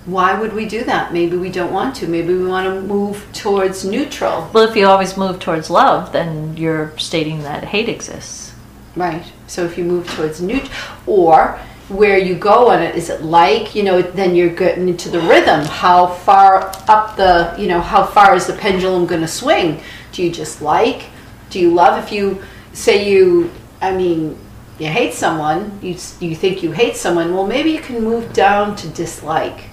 Why 0.07 0.39
would 0.39 0.55
we 0.55 0.67
do 0.67 0.83
that? 0.85 1.13
Maybe 1.13 1.37
we 1.37 1.51
don't 1.51 1.73
want 1.73 1.95
to. 1.97 2.09
Maybe 2.09 2.33
we 2.35 2.47
want 2.47 2.67
to 2.67 2.81
move 2.81 3.27
towards 3.33 3.85
neutral. 3.85 4.51
Well, 4.53 4.69
if 4.69 4.75
you 4.75 4.87
always 4.87 5.17
move 5.17 5.39
towards 5.41 5.69
love, 5.69 6.13
then 6.13 6.57
you're 6.57 6.97
stating 6.99 7.43
that 7.43 7.65
hate 7.65 7.89
exists. 7.89 8.55
Right. 8.97 9.25
So 9.47 9.65
if 9.65 9.77
you 9.77 9.85
move 9.85 10.09
towards 10.09 10.41
neutral, 10.41 10.73
or 11.07 11.61
where 11.89 12.19
you 12.19 12.35
go 12.35 12.71
on 12.71 12.83
it, 12.83 12.95
is 12.95 13.11
it 13.11 13.23
like, 13.23 13.75
you 13.75 13.83
know, 13.83 14.01
then 14.01 14.35
you're 14.35 14.55
getting 14.55 14.89
into 14.89 15.11
the 15.11 15.21
rhythm. 15.21 15.65
How 15.67 16.07
far 16.07 16.73
up 16.89 17.17
the, 17.17 17.55
you 17.59 17.67
know, 17.69 17.81
how 17.81 18.05
far 18.05 18.35
is 18.35 18.47
the 18.47 18.55
pendulum 18.55 19.07
going 19.07 19.21
to 19.21 19.29
swing? 19.29 19.81
Do 20.13 20.23
you 20.23 20.31
just 20.31 20.63
like? 20.63 21.07
Do 21.51 21.61
you 21.61 21.75
love? 21.75 22.03
If 22.03 22.13
you 22.13 22.43
say 22.73 23.11
you, 23.11 23.51
I 23.83 23.95
mean, 23.95 24.39
you 24.79 24.87
hate 24.87 25.15
someone, 25.15 25.79
you, 25.83 25.97
you 26.21 26.35
think 26.35 26.63
you 26.63 26.73
hate 26.73 26.97
someone, 26.97 27.35
well, 27.35 27.47
maybe 27.47 27.71
you 27.71 27.81
can 27.81 28.03
move 28.03 28.33
down 28.33 28.77
to 28.77 28.89
dislike. 28.89 29.65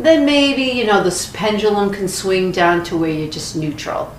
Then 0.00 0.24
maybe, 0.24 0.62
you 0.62 0.86
know, 0.86 1.02
this 1.02 1.30
pendulum 1.30 1.92
can 1.92 2.08
swing 2.08 2.52
down 2.52 2.84
to 2.84 2.96
where 2.96 3.10
you're 3.10 3.30
just 3.30 3.54
neutral. 3.54 4.14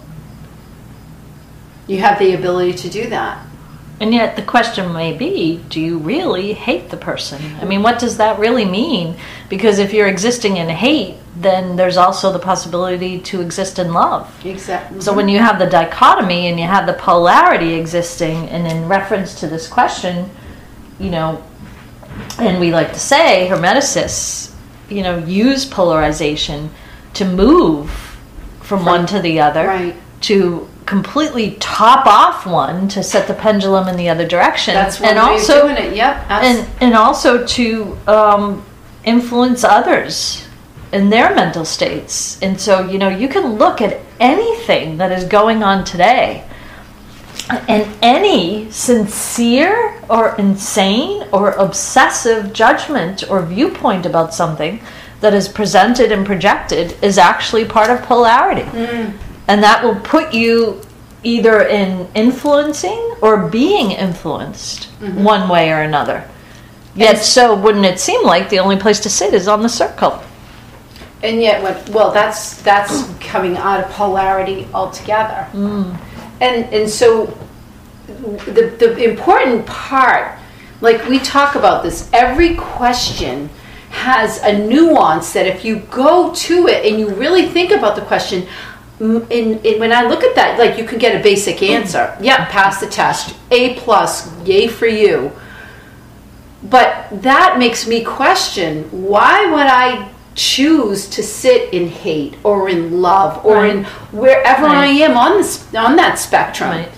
You 1.88 1.98
have 1.98 2.20
the 2.20 2.36
ability 2.36 2.74
to 2.74 2.90
do 2.90 3.10
that. 3.10 3.46
And 4.00 4.14
yet 4.14 4.36
the 4.36 4.42
question 4.42 4.94
may 4.94 5.16
be, 5.16 5.64
do 5.70 5.82
you 5.82 5.98
really 5.98 6.54
hate 6.54 6.90
the 6.90 6.98
person? 6.98 7.40
I 7.62 7.66
mean, 7.66 7.84
what 7.84 8.00
does 8.00 8.18
that 8.18 8.40
really 8.40 8.66
mean? 8.66 9.16
Because 9.50 9.80
if 9.80 9.94
you're 9.94 10.08
existing 10.08 10.58
in 10.58 10.70
hate, 10.70 11.18
then 11.36 11.76
there's 11.76 11.98
also 11.98 12.32
the 12.32 12.40
possibility 12.40 13.20
to 13.20 13.42
exist 13.42 13.80
in 13.80 13.94
love. 13.94 14.30
Exactly. 14.46 15.02
So 15.02 15.12
mm-hmm. 15.12 15.18
when 15.18 15.30
you 15.30 15.40
have 15.40 15.60
the 15.60 15.68
dichotomy 15.68 16.48
and 16.48 16.60
you 16.60 16.66
have 16.66 16.88
the 16.88 16.94
polarity 16.94 17.74
existing, 17.74 18.50
and 18.50 18.68
in 18.68 18.88
reference 18.88 19.40
to 19.40 19.48
this 19.48 19.68
question, 19.68 20.30
you 21.00 21.10
know, 21.10 21.44
and 22.38 22.60
we 22.60 22.72
like 22.72 22.94
to 22.94 23.00
say, 23.00 23.48
hermeticists, 23.50 24.51
you 24.92 25.04
know, 25.04 25.18
use 25.20 25.66
polarization 25.66 26.70
to 27.14 27.26
move 27.26 27.90
from 28.62 28.86
one 28.86 29.06
to 29.08 29.20
the 29.20 29.40
other, 29.40 29.68
Right. 29.68 29.96
to 30.22 30.68
completely 30.86 31.52
top 31.60 32.06
off 32.06 32.46
one 32.46 32.88
to 32.90 33.04
set 33.04 33.28
the 33.28 33.34
pendulum 33.34 33.88
in 33.88 33.96
the 33.98 34.10
other 34.10 34.28
direction, 34.28 34.74
That's 34.74 35.00
one 35.00 35.10
and 35.10 35.18
way 35.18 35.24
also 35.34 35.68
of 35.68 35.76
doing 35.76 35.92
it. 35.92 35.96
Yep. 35.96 36.26
And 36.30 36.68
and 36.80 36.94
also 36.96 37.46
to 37.46 37.98
um, 38.08 38.64
influence 39.04 39.64
others 39.64 40.46
in 40.92 41.10
their 41.10 41.34
mental 41.34 41.64
states. 41.66 42.38
And 42.42 42.60
so, 42.60 42.86
you 42.88 42.98
know, 42.98 43.10
you 43.10 43.28
can 43.30 43.56
look 43.58 43.82
at 43.82 44.00
anything 44.20 44.98
that 44.98 45.12
is 45.12 45.24
going 45.24 45.64
on 45.64 45.84
today, 45.86 46.44
and 47.68 47.98
any 48.02 48.70
sincere 48.72 50.00
or 50.10 50.36
insane 50.38 51.28
or 51.32 51.52
obsessive 51.54 52.54
judgment 52.54 53.30
or 53.30 53.42
viewpoint 53.46 54.06
about 54.06 54.34
something 54.34 54.82
that 55.22 55.34
is 55.34 55.48
presented 55.48 56.12
and 56.12 56.26
projected 56.26 56.98
is 57.04 57.18
actually 57.18 57.66
part 57.66 57.90
of 57.90 58.02
polarity. 58.04 58.64
Mm. 58.64 59.18
And 59.48 59.64
that 59.64 59.84
will 59.84 60.00
put 60.00 60.34
you 60.34 60.82
either 61.24 61.62
in 61.68 62.08
influencing 62.16 63.16
or 63.22 63.48
being 63.48 63.92
influenced 63.92 64.90
mm-hmm. 65.00 65.24
one 65.24 65.48
way 65.50 65.72
or 65.72 65.82
another. 65.82 66.28
Yet, 66.96 67.20
so 67.20 67.56
wouldn't 67.56 67.86
it 67.86 68.00
seem 68.00 68.26
like 68.26 68.50
the 68.50 68.60
only 68.60 68.78
place 68.78 69.00
to 69.02 69.10
sit 69.10 69.34
is 69.34 69.48
on 69.48 69.62
the 69.62 69.70
circle? 69.70 70.22
and 71.24 71.42
yet, 71.42 71.62
what? 71.62 71.90
Well, 71.90 72.12
that's 72.12 72.62
that's 72.62 73.08
coming 73.20 73.58
out 73.58 73.84
of 73.84 73.92
polarity 73.92 74.68
altogether. 74.74 75.48
Mm. 75.52 75.98
And 76.42 76.66
and 76.74 76.90
so 76.90 77.38
the 78.08 78.76
the 78.78 79.04
important 79.04 79.66
part, 79.66 80.38
like 80.82 81.08
we 81.08 81.20
talk 81.20 81.56
about 81.56 81.84
this, 81.84 82.10
every 82.12 82.56
question 82.56 83.50
has 83.92 84.42
a 84.44 84.58
nuance 84.58 85.34
that 85.34 85.46
if 85.46 85.64
you 85.64 85.78
go 85.92 86.34
to 86.34 86.68
it 86.68 86.86
and 86.86 87.00
you 87.00 87.10
really 87.10 87.48
think 87.48 87.72
about 87.72 87.96
the 87.96 88.02
question. 88.02 88.48
In, 89.00 89.60
in 89.64 89.80
when 89.80 89.92
I 89.92 90.04
look 90.04 90.24
at 90.24 90.36
that, 90.36 90.60
like 90.60 90.78
you 90.78 90.86
can 90.86 91.00
get 91.00 91.20
a 91.20 91.24
basic 91.24 91.64
answer. 91.64 92.16
Mm. 92.18 92.26
Yeah, 92.26 92.46
pass 92.52 92.80
the 92.80 92.86
test. 92.86 93.36
A 93.50 93.74
plus, 93.80 94.32
yay 94.46 94.68
for 94.68 94.86
you. 94.86 95.32
But 96.64 97.08
that 97.24 97.58
makes 97.58 97.88
me 97.88 98.04
question 98.04 98.84
why 98.92 99.46
would 99.48 99.66
I 99.66 100.12
choose 100.36 101.08
to 101.10 101.22
sit 101.24 101.74
in 101.74 101.88
hate 101.90 102.36
or 102.44 102.70
in 102.70 103.02
love 103.02 103.46
or 103.46 103.56
Right. 103.56 103.72
in 103.72 103.84
wherever 104.12 104.66
I 104.66 104.88
am 104.88 105.18
on 105.18 105.38
this 105.38 105.64
on 105.76 105.96
that 105.98 106.20
spectrum? 106.20 106.70
Right. 106.70 106.90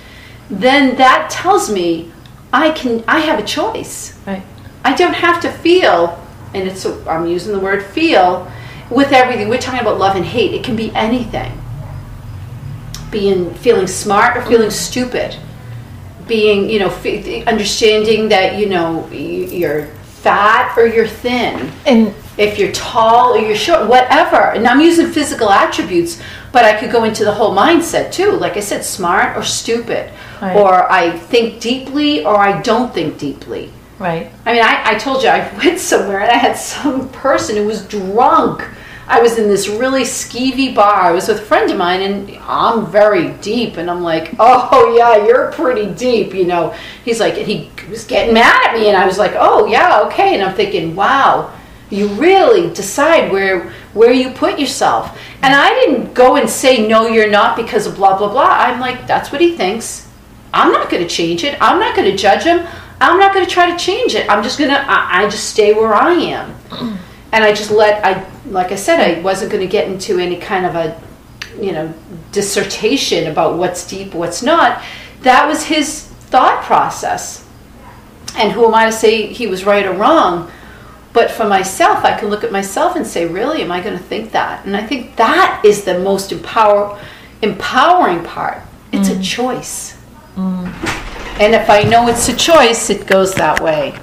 Then 0.50 0.96
that 0.98 1.30
tells 1.30 1.70
me 1.70 2.12
I 2.52 2.70
can 2.72 3.04
I 3.08 3.20
have 3.20 3.40
a 3.40 3.44
choice. 3.44 4.18
Right. 4.28 4.44
I 4.86 4.94
don't 4.94 5.16
have 5.16 5.42
to 5.42 5.50
feel, 5.50 6.20
and 6.54 6.68
it's 6.68 6.86
a, 6.86 7.10
I'm 7.10 7.26
using 7.26 7.54
the 7.54 7.60
word 7.60 7.84
feel 7.84 8.52
with 8.90 9.12
everything. 9.12 9.50
We're 9.50 9.62
talking 9.62 9.80
about 9.80 9.98
love 9.98 10.16
and 10.16 10.26
hate. 10.26 10.54
It 10.54 10.64
can 10.64 10.76
be 10.76 10.92
anything. 10.94 11.60
Being 13.10 13.54
feeling 13.56 13.88
smart 13.88 14.38
or 14.38 14.42
feeling 14.44 14.68
mm-hmm. 14.68 14.72
stupid. 14.72 15.36
Being 16.28 16.70
you 16.70 16.80
know 16.80 16.90
fe- 16.90 17.44
understanding 17.46 18.30
that 18.30 18.60
you 18.60 18.70
know 18.70 19.08
you're 19.10 19.88
fat 20.22 20.78
or 20.78 20.86
you're 20.86 21.08
thin. 21.08 21.72
And 21.86 22.14
If 22.38 22.58
you're 22.58 22.72
tall 22.72 23.36
or 23.36 23.38
you're 23.38 23.56
short, 23.56 23.88
whatever. 23.88 24.38
And 24.38 24.68
I'm 24.68 24.82
using 24.82 25.08
physical 25.08 25.50
attributes, 25.52 26.20
but 26.52 26.66
I 26.66 26.80
could 26.80 26.92
go 26.92 27.04
into 27.04 27.24
the 27.24 27.32
whole 27.32 27.56
mindset 27.56 28.12
too. 28.12 28.32
Like 28.32 28.58
I 28.58 28.62
said, 28.62 28.84
smart 28.84 29.38
or 29.38 29.44
stupid, 29.44 30.12
Right. 30.42 30.56
or 30.58 30.92
I 30.92 31.12
think 31.12 31.60
deeply 31.62 32.26
or 32.26 32.36
I 32.38 32.62
don't 32.62 32.94
think 32.94 33.18
deeply. 33.20 33.72
right. 34.00 34.32
I 34.46 34.54
mean, 34.54 34.64
I, 34.64 34.82
I 34.92 34.96
told 34.96 35.22
you 35.24 35.30
I 35.30 35.48
went 35.64 35.80
somewhere 35.80 36.20
and 36.22 36.32
I 36.32 36.36
had 36.38 36.58
some 36.58 37.08
person 37.10 37.56
who 37.56 37.66
was 37.66 37.86
drunk. 37.88 38.68
I 39.08 39.22
was 39.22 39.38
in 39.38 39.48
this 39.50 39.68
really 39.68 40.04
skeevy 40.04 40.74
bar. 40.74 40.96
I 41.02 41.12
was 41.12 41.28
with 41.28 41.40
a 41.40 41.42
friend 41.42 41.70
of 41.70 41.78
mine, 41.78 42.02
and 42.02 42.38
I'm 42.48 42.86
very 42.88 43.32
deep, 43.42 43.76
and 43.76 43.92
I'm 43.92 44.02
like, 44.02 44.34
"Oh 44.40 44.96
yeah, 44.98 45.26
you're 45.28 45.52
pretty 45.52 45.94
deep," 45.94 46.34
you 46.34 46.46
know. 46.46 46.74
He's 47.04 47.20
like, 47.20 47.36
he 47.36 47.70
was 47.90 48.06
getting 48.06 48.34
mad 48.34 48.70
at 48.70 48.74
me, 48.80 48.88
and 48.88 48.96
I 48.96 49.06
was 49.06 49.18
like, 49.18 49.34
"Oh 49.36 49.68
yeah, 49.68 50.04
okay," 50.08 50.34
and 50.36 50.42
I'm 50.42 50.56
thinking, 50.56 50.96
"Wow." 50.96 51.52
You 51.94 52.08
really 52.10 52.74
decide 52.74 53.32
where 53.32 53.72
where 53.94 54.12
you 54.12 54.32
put 54.32 54.60
yourself. 54.60 55.18
And 55.42 55.54
I 55.54 55.70
didn't 55.70 56.14
go 56.14 56.36
and 56.36 56.50
say 56.50 56.88
no 56.88 57.08
you're 57.08 57.30
not 57.30 57.56
because 57.56 57.86
of 57.86 57.96
blah 57.96 58.18
blah 58.18 58.32
blah. 58.32 58.50
I'm 58.50 58.80
like 58.80 59.08
that's 59.08 59.32
what 59.32 59.42
he 59.42 59.56
thinks. 59.56 60.10
I'm 60.54 60.72
not 60.72 60.90
going 60.90 61.02
to 61.02 61.10
change 61.10 61.44
it. 61.44 61.58
I'm 61.60 61.80
not 61.80 61.96
going 61.96 62.10
to 62.10 62.16
judge 62.16 62.44
him. 62.44 62.66
I'm 63.02 63.20
not 63.20 63.34
going 63.34 63.46
to 63.46 63.52
try 63.52 63.72
to 63.72 63.78
change 63.78 64.16
it. 64.16 64.30
I'm 64.30 64.44
just 64.44 64.58
going 64.60 64.70
to, 64.70 64.80
I, 64.80 65.24
I 65.24 65.30
just 65.30 65.50
stay 65.50 65.74
where 65.74 65.94
I 65.94 66.14
am. 66.14 66.56
And 67.32 67.44
I 67.44 67.52
just 67.52 67.72
let, 67.72 68.06
I, 68.06 68.30
like 68.46 68.72
I 68.72 68.76
said, 68.76 69.00
I 69.00 69.20
wasn't 69.22 69.52
going 69.52 69.66
to 69.66 69.72
get 69.72 69.88
into 69.88 70.20
any 70.20 70.38
kind 70.38 70.66
of 70.66 70.76
a, 70.76 71.02
you 71.60 71.72
know, 71.72 71.94
dissertation 72.32 73.32
about 73.32 73.58
what's 73.58 73.88
deep, 73.88 74.14
what's 74.14 74.44
not. 74.44 74.84
That 75.22 75.48
was 75.48 75.66
his 75.66 76.04
thought 76.04 76.64
process. 76.64 77.48
And 78.36 78.52
who 78.52 78.66
am 78.66 78.76
I 78.76 78.86
to 78.86 78.92
say 78.92 79.34
he 79.34 79.48
was 79.48 79.66
right 79.66 79.86
or 79.86 79.94
wrong? 79.94 80.52
But 81.14 81.30
for 81.30 81.46
myself, 81.46 82.04
I 82.04 82.18
can 82.18 82.30
look 82.30 82.44
at 82.44 82.52
myself 82.52 82.96
and 82.96 83.06
say, 83.06 83.28
really, 83.28 83.62
am 83.62 83.72
I 83.72 83.82
going 83.82 83.98
to 83.98 84.04
think 84.04 84.32
that? 84.32 84.66
And 84.66 84.76
I 84.76 84.86
think 84.86 85.16
that 85.18 85.62
is 85.64 85.86
the 85.86 86.00
most 86.00 86.32
empower, 86.32 87.00
empowering 87.44 88.24
part. 88.24 88.62
It's 88.92 89.10
a 89.10 89.16
mm. 89.16 89.24
choice. 89.24 89.98
Mm. 90.36 90.68
And 91.40 91.54
if 91.54 91.70
I 91.70 91.84
know 91.84 92.08
it's 92.08 92.28
a 92.30 92.36
choice, 92.36 92.90
it 92.90 93.06
goes 93.06 93.34
that 93.36 93.60
way. 93.62 93.96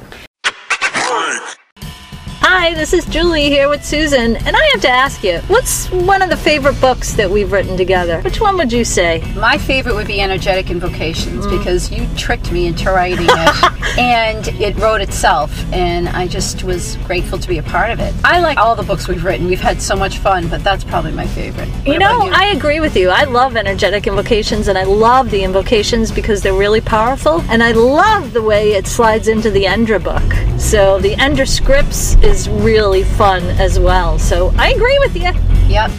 Hi, 2.60 2.74
this 2.74 2.92
is 2.92 3.06
Julie 3.06 3.48
here 3.48 3.70
with 3.70 3.82
Susan, 3.82 4.36
and 4.36 4.54
I 4.54 4.62
have 4.72 4.82
to 4.82 4.90
ask 4.90 5.24
you, 5.24 5.38
what's 5.48 5.90
one 5.90 6.20
of 6.20 6.28
the 6.28 6.36
favorite 6.36 6.78
books 6.78 7.14
that 7.14 7.30
we've 7.30 7.50
written 7.50 7.74
together? 7.74 8.20
Which 8.20 8.38
one 8.38 8.58
would 8.58 8.70
you 8.70 8.84
say? 8.84 9.22
My 9.34 9.56
favorite 9.56 9.94
would 9.94 10.06
be 10.06 10.20
Energetic 10.20 10.70
Invocations 10.70 11.46
mm. 11.46 11.58
because 11.58 11.90
you 11.90 12.06
tricked 12.18 12.52
me 12.52 12.66
into 12.66 12.90
writing 12.90 13.28
it 13.30 13.98
and 13.98 14.46
it 14.60 14.76
wrote 14.76 15.00
itself 15.00 15.50
and 15.72 16.10
I 16.10 16.28
just 16.28 16.62
was 16.62 16.96
grateful 17.06 17.38
to 17.38 17.48
be 17.48 17.56
a 17.56 17.62
part 17.62 17.92
of 17.92 17.98
it. 17.98 18.14
I 18.24 18.40
like 18.40 18.58
all 18.58 18.76
the 18.76 18.82
books 18.82 19.08
we've 19.08 19.24
written. 19.24 19.46
We've 19.46 19.58
had 19.58 19.80
so 19.80 19.96
much 19.96 20.18
fun, 20.18 20.46
but 20.48 20.62
that's 20.62 20.84
probably 20.84 21.12
my 21.12 21.26
favorite. 21.28 21.66
What 21.66 21.86
You 21.88 21.98
know, 21.98 22.28
about 22.28 22.38
I 22.38 22.48
agree 22.48 22.80
with 22.80 22.94
you. 22.94 23.08
I 23.08 23.24
love 23.24 23.56
energetic 23.56 24.06
invocations 24.06 24.68
and 24.68 24.76
I 24.76 24.84
love 24.84 25.30
the 25.30 25.44
invocations 25.44 26.12
because 26.12 26.42
they're 26.42 26.52
really 26.52 26.82
powerful. 26.82 27.40
And 27.48 27.62
I 27.62 27.72
love 27.72 28.34
the 28.34 28.42
way 28.42 28.72
it 28.72 28.86
slides 28.86 29.28
into 29.28 29.50
the 29.50 29.64
Endra 29.64 30.04
book. 30.04 30.49
So 30.70 31.00
the 31.00 31.16
Endra 31.16 31.48
scripts 31.48 32.14
is 32.22 32.48
really 32.48 33.02
fun 33.02 33.42
as 33.58 33.80
well. 33.80 34.20
So 34.20 34.54
I 34.56 34.70
agree 34.70 34.96
with 35.00 35.16
you. 35.16 35.32
Yep. 35.68 35.90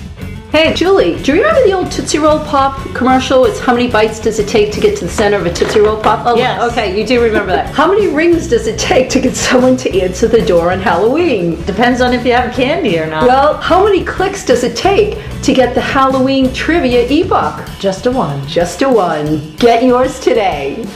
Hey, 0.53 0.73
Julie, 0.73 1.21
do 1.23 1.33
you 1.35 1.41
remember 1.41 1.61
the 1.67 1.73
old 1.73 1.91
Tootsie 1.91 2.19
Roll 2.19 2.39
Pop 2.39 2.79
commercial? 2.95 3.43
It's 3.43 3.59
how 3.59 3.73
many 3.73 3.91
bites 3.91 4.21
does 4.21 4.39
it 4.39 4.47
take 4.47 4.71
to 4.71 4.79
get 4.79 4.97
to 4.99 5.05
the 5.07 5.11
center 5.11 5.35
of 5.35 5.45
a 5.45 5.51
Tootsie 5.51 5.81
Roll 5.81 6.01
Pop? 6.01 6.25
Oh, 6.25 6.37
Yes. 6.37 6.71
Okay, 6.71 6.97
you 6.97 7.05
do 7.05 7.21
remember 7.21 7.51
that. 7.51 7.75
How 7.75 7.85
many 7.85 8.07
rings 8.07 8.47
does 8.47 8.65
it 8.67 8.79
take 8.79 9.09
to 9.09 9.19
get 9.19 9.35
someone 9.35 9.75
to 9.75 10.01
answer 10.01 10.29
the 10.29 10.41
door 10.41 10.71
on 10.71 10.79
Halloween? 10.79 11.61
Depends 11.65 11.99
on 11.99 12.13
if 12.13 12.25
you 12.25 12.31
have 12.31 12.53
candy 12.53 12.97
or 12.97 13.07
not. 13.07 13.27
Well, 13.27 13.57
how 13.57 13.83
many 13.83 14.05
clicks 14.05 14.45
does 14.45 14.63
it 14.63 14.77
take 14.77 15.17
to 15.41 15.53
get 15.53 15.75
the 15.75 15.81
Halloween 15.81 16.53
trivia 16.53 17.05
ebook? 17.09 17.59
just 17.77 18.05
a 18.05 18.11
one. 18.11 18.47
Just 18.47 18.81
a 18.83 18.87
one. 18.89 19.53
Get 19.57 19.83
yours 19.83 20.17
today. 20.21 20.87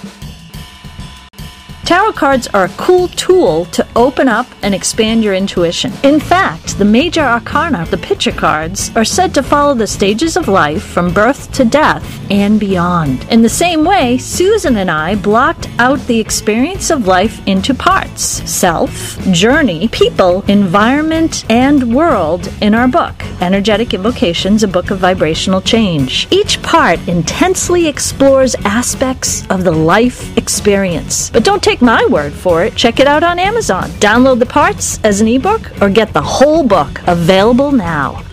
Tarot 1.86 2.13
cards 2.13 2.48
are 2.48 2.65
a 2.65 2.70
cool 2.70 3.10
tool 3.10 3.65
to 3.65 3.88
open 3.96 4.27
up 4.27 4.48
and 4.63 4.74
expand 4.74 5.24
your 5.24 5.36
intuition. 5.36 5.94
In 6.01 6.20
fact, 6.20 6.80
the 6.80 6.84
major 6.84 7.22
arcana, 7.22 7.86
the 7.86 7.98
picture 8.00 8.32
cards, 8.32 8.89
are 8.96 9.06
said 9.06 9.36
to 9.36 9.44
follow 9.44 9.75
the 9.75 9.86
stages 9.86 10.36
of 10.36 10.48
life 10.48 10.82
from 10.82 11.13
birth 11.13 11.51
to 11.54 11.63
death 11.63 12.04
and 12.32 12.60
beyond. 12.60 13.24
In 13.30 13.44
the 13.44 13.50
same 13.50 13.86
way, 13.86 14.18
Susan 14.18 14.77
and 14.77 14.89
I 14.89 15.13
blocked 15.13 15.70
out 15.77 16.00
the 16.08 16.20
experience 16.20 16.89
of 16.89 17.06
life 17.06 17.46
into 17.48 17.75
parts 17.75 18.24
self, 18.50 19.22
journey, 19.32 19.88
people, 19.89 20.42
environment, 20.48 21.46
and 21.51 21.94
world 21.94 22.51
in 22.62 22.74
our 22.74 22.88
book, 22.88 23.13
Energetic 23.42 23.94
Invocations, 23.94 24.63
a 24.63 24.68
book 24.68 24.89
of 24.89 24.98
vibrational 24.98 25.62
change. 25.62 26.27
Each 26.32 26.60
part 26.63 27.00
intensely 27.08 27.88
explores 27.88 28.56
aspects 28.65 29.46
of 29.51 29.63
the 29.63 29.72
life 29.72 30.36
experience. 30.36 31.30
But 31.30 31.44
don't 31.44 31.62
take 31.62 31.75
my 31.82 32.05
word 32.05 32.34
for 32.34 32.63
it. 32.63 32.75
Check 32.75 33.00
it 33.00 33.08
out 33.08 33.24
on 33.24 33.39
Amazon. 33.39 33.89
Download 34.00 34.39
the 34.39 34.46
parts 34.46 35.00
as 35.03 35.22
an 35.22 35.27
ebook 35.27 35.82
or 35.82 35.89
get 35.89 36.13
the 36.13 36.22
whole 36.22 36.65
book 36.65 37.01
available 37.08 37.72
now. 37.72 38.24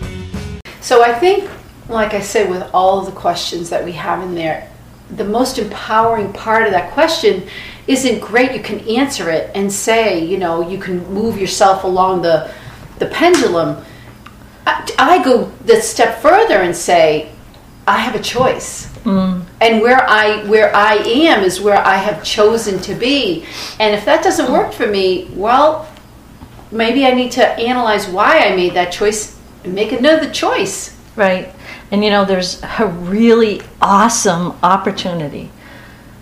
So 0.81 1.03
I 1.03 1.13
think, 1.13 1.49
like 1.89 2.13
I 2.13 2.19
said, 2.19 2.49
with 2.49 2.69
all 2.73 2.99
of 2.99 3.05
the 3.05 3.11
questions 3.11 3.69
that 3.69 3.83
we 3.83 3.93
have 3.93 4.21
in 4.21 4.35
there, 4.35 4.69
the 5.09 5.23
most 5.23 5.57
empowering 5.57 6.33
part 6.33 6.65
of 6.65 6.71
that 6.71 6.91
question 6.93 7.47
isn't 7.87 8.19
great. 8.19 8.53
You 8.53 8.61
can 8.61 8.79
answer 8.81 9.29
it 9.29 9.51
and 9.55 9.71
say, 9.71 10.23
you 10.25 10.37
know, 10.37 10.67
you 10.67 10.77
can 10.77 11.05
move 11.13 11.37
yourself 11.37 11.83
along 11.83 12.21
the 12.21 12.51
the 12.99 13.07
pendulum. 13.07 13.83
I, 14.65 14.89
I 14.97 15.23
go 15.23 15.45
the 15.65 15.81
step 15.81 16.21
further 16.21 16.59
and 16.61 16.75
say, 16.75 17.31
I 17.87 17.99
have 17.99 18.15
a 18.15 18.23
choice. 18.23 18.87
Mm. 19.03 19.43
And 19.63 19.81
where 19.81 20.07
I 20.09 20.43
where 20.45 20.75
I 20.75 20.95
am 20.95 21.43
is 21.43 21.61
where 21.61 21.77
I 21.77 21.95
have 21.95 22.21
chosen 22.23 22.79
to 22.81 22.93
be. 22.93 23.45
And 23.79 23.95
if 23.95 24.03
that 24.03 24.21
doesn't 24.21 24.51
work 24.51 24.73
for 24.73 24.87
me, 24.87 25.31
well, 25.33 25.89
maybe 26.69 27.05
I 27.05 27.13
need 27.13 27.31
to 27.33 27.47
analyze 27.47 28.07
why 28.07 28.39
I 28.39 28.55
made 28.55 28.73
that 28.73 28.91
choice 28.91 29.39
and 29.63 29.73
make 29.73 29.93
another 29.93 30.29
choice. 30.29 30.99
Right. 31.15 31.53
And 31.91 32.03
you 32.03 32.09
know, 32.09 32.25
there's 32.25 32.61
a 32.79 32.87
really 32.87 33.61
awesome 33.81 34.57
opportunity 34.61 35.49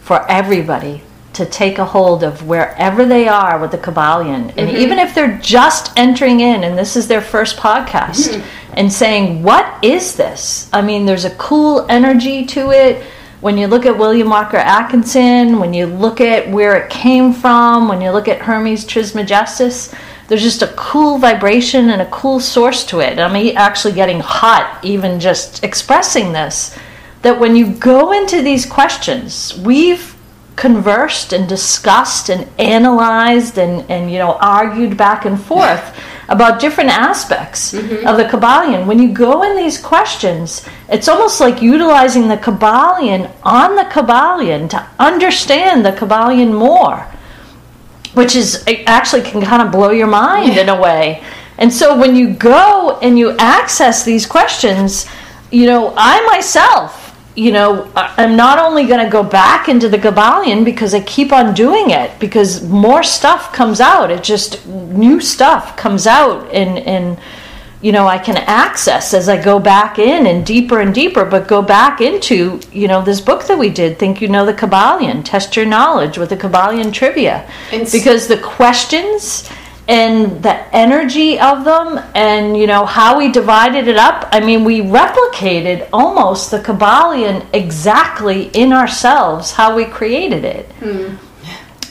for 0.01 0.23
everybody 0.29 1.01
to 1.33 1.45
take 1.45 1.77
a 1.77 1.85
hold 1.85 2.23
of 2.23 2.45
wherever 2.45 3.05
they 3.05 3.27
are 3.27 3.57
with 3.57 3.71
the 3.71 3.77
Kybalion. 3.77 4.53
And 4.57 4.69
mm-hmm. 4.69 4.77
even 4.77 4.99
if 4.99 5.15
they're 5.15 5.37
just 5.37 5.97
entering 5.97 6.41
in 6.41 6.63
and 6.63 6.77
this 6.77 6.95
is 6.95 7.07
their 7.07 7.21
first 7.21 7.57
podcast 7.57 8.29
mm-hmm. 8.29 8.73
and 8.73 8.91
saying, 8.91 9.41
What 9.41 9.83
is 9.83 10.15
this? 10.15 10.69
I 10.73 10.81
mean, 10.81 11.05
there's 11.05 11.25
a 11.25 11.35
cool 11.35 11.85
energy 11.89 12.45
to 12.47 12.71
it. 12.71 13.03
When 13.41 13.57
you 13.57 13.65
look 13.65 13.87
at 13.87 13.97
William 13.97 14.29
Walker 14.29 14.57
Atkinson, 14.57 15.57
when 15.57 15.73
you 15.73 15.87
look 15.87 16.21
at 16.21 16.47
where 16.47 16.77
it 16.77 16.91
came 16.91 17.33
from, 17.33 17.87
when 17.87 17.99
you 17.99 18.11
look 18.11 18.27
at 18.27 18.39
Hermes 18.39 18.85
Trismegistus, 18.85 19.91
there's 20.27 20.43
just 20.43 20.61
a 20.61 20.73
cool 20.77 21.17
vibration 21.17 21.89
and 21.89 22.03
a 22.03 22.09
cool 22.11 22.39
source 22.39 22.85
to 22.85 22.99
it. 22.99 23.17
I'm 23.17 23.35
actually 23.57 23.93
getting 23.95 24.19
hot 24.19 24.79
even 24.83 25.19
just 25.19 25.63
expressing 25.63 26.33
this. 26.33 26.77
That 27.23 27.39
when 27.39 27.55
you 27.55 27.73
go 27.73 28.11
into 28.11 28.43
these 28.43 28.67
questions, 28.67 29.57
we've 29.57 30.15
conversed 30.55 31.33
and 31.33 31.47
discussed 31.47 32.29
and 32.29 32.47
analyzed 32.59 33.57
and, 33.57 33.89
and 33.89 34.11
you 34.11 34.17
know 34.17 34.37
argued 34.41 34.97
back 34.97 35.25
and 35.25 35.41
forth 35.41 35.97
about 36.29 36.61
different 36.61 36.89
aspects 36.89 37.73
mm-hmm. 37.73 38.07
of 38.07 38.17
the 38.17 38.23
Kybalion. 38.23 38.85
When 38.85 38.99
you 38.99 39.11
go 39.11 39.43
in 39.43 39.57
these 39.57 39.77
questions, 39.77 40.65
it's 40.87 41.07
almost 41.07 41.41
like 41.41 41.61
utilizing 41.61 42.27
the 42.27 42.37
Kybalion 42.37 43.31
on 43.43 43.75
the 43.75 43.83
Kybalion 43.83 44.69
to 44.69 44.87
understand 44.99 45.85
the 45.85 45.91
Kybalion 45.91 46.57
more 46.57 47.07
which 48.13 48.35
is 48.35 48.63
actually 48.87 49.21
can 49.21 49.41
kind 49.41 49.61
of 49.61 49.71
blow 49.71 49.91
your 49.91 50.07
mind 50.07 50.57
in 50.57 50.69
a 50.69 50.79
way. 50.79 51.23
And 51.57 51.71
so 51.71 51.97
when 51.97 52.15
you 52.15 52.33
go 52.33 52.99
and 53.01 53.17
you 53.17 53.37
access 53.37 54.03
these 54.03 54.25
questions, 54.25 55.05
you 55.51 55.65
know, 55.65 55.93
I 55.95 56.25
myself, 56.25 57.00
you 57.35 57.51
know, 57.51 57.89
I'm 57.95 58.35
not 58.35 58.59
only 58.59 58.85
going 58.85 59.03
to 59.03 59.09
go 59.09 59.23
back 59.23 59.69
into 59.69 59.87
the 59.87 59.97
Kybalion 59.97 60.65
because 60.65 60.93
I 60.93 60.99
keep 61.01 61.31
on 61.31 61.53
doing 61.53 61.91
it 61.91 62.19
because 62.19 62.61
more 62.63 63.03
stuff 63.03 63.53
comes 63.53 63.79
out. 63.79 64.11
It 64.11 64.23
just 64.23 64.65
new 64.67 65.21
stuff 65.21 65.77
comes 65.77 66.07
out 66.07 66.51
and 66.53 66.77
and 66.79 67.17
you 67.81 67.91
know 67.93 68.05
I 68.05 68.19
can 68.19 68.35
access 68.37 69.13
as 69.13 69.29
I 69.29 69.41
go 69.41 69.59
back 69.59 69.97
in 69.97 70.27
and 70.27 70.45
deeper 70.45 70.81
and 70.81 70.93
deeper, 70.93 71.23
but 71.23 71.47
go 71.47 71.61
back 71.61 72.01
into 72.01 72.59
you 72.73 72.89
know 72.89 73.01
this 73.01 73.21
book 73.21 73.47
that 73.47 73.57
we 73.57 73.69
did, 73.69 73.97
Think 73.97 74.21
You 74.21 74.27
Know 74.27 74.45
the 74.45 74.53
Kybalion, 74.53 75.23
Test 75.23 75.55
Your 75.55 75.65
Knowledge 75.65 76.17
with 76.17 76.29
the 76.29 76.37
Kybalion 76.37 76.91
Trivia, 76.91 77.49
because 77.93 78.27
the 78.27 78.37
questions 78.37 79.49
and 79.91 80.41
the 80.41 80.55
energy 80.73 81.37
of 81.37 81.65
them 81.65 81.99
and 82.15 82.55
you 82.55 82.65
know 82.65 82.85
how 82.85 83.17
we 83.17 83.29
divided 83.29 83.89
it 83.89 83.97
up 83.97 84.27
i 84.31 84.39
mean 84.39 84.63
we 84.63 84.79
replicated 84.79 85.87
almost 85.91 86.49
the 86.49 86.59
kybalion 86.59 87.45
exactly 87.53 88.43
in 88.53 88.71
ourselves 88.71 89.51
how 89.51 89.75
we 89.75 89.83
created 89.83 90.45
it 90.45 90.65
hmm. 90.79 91.13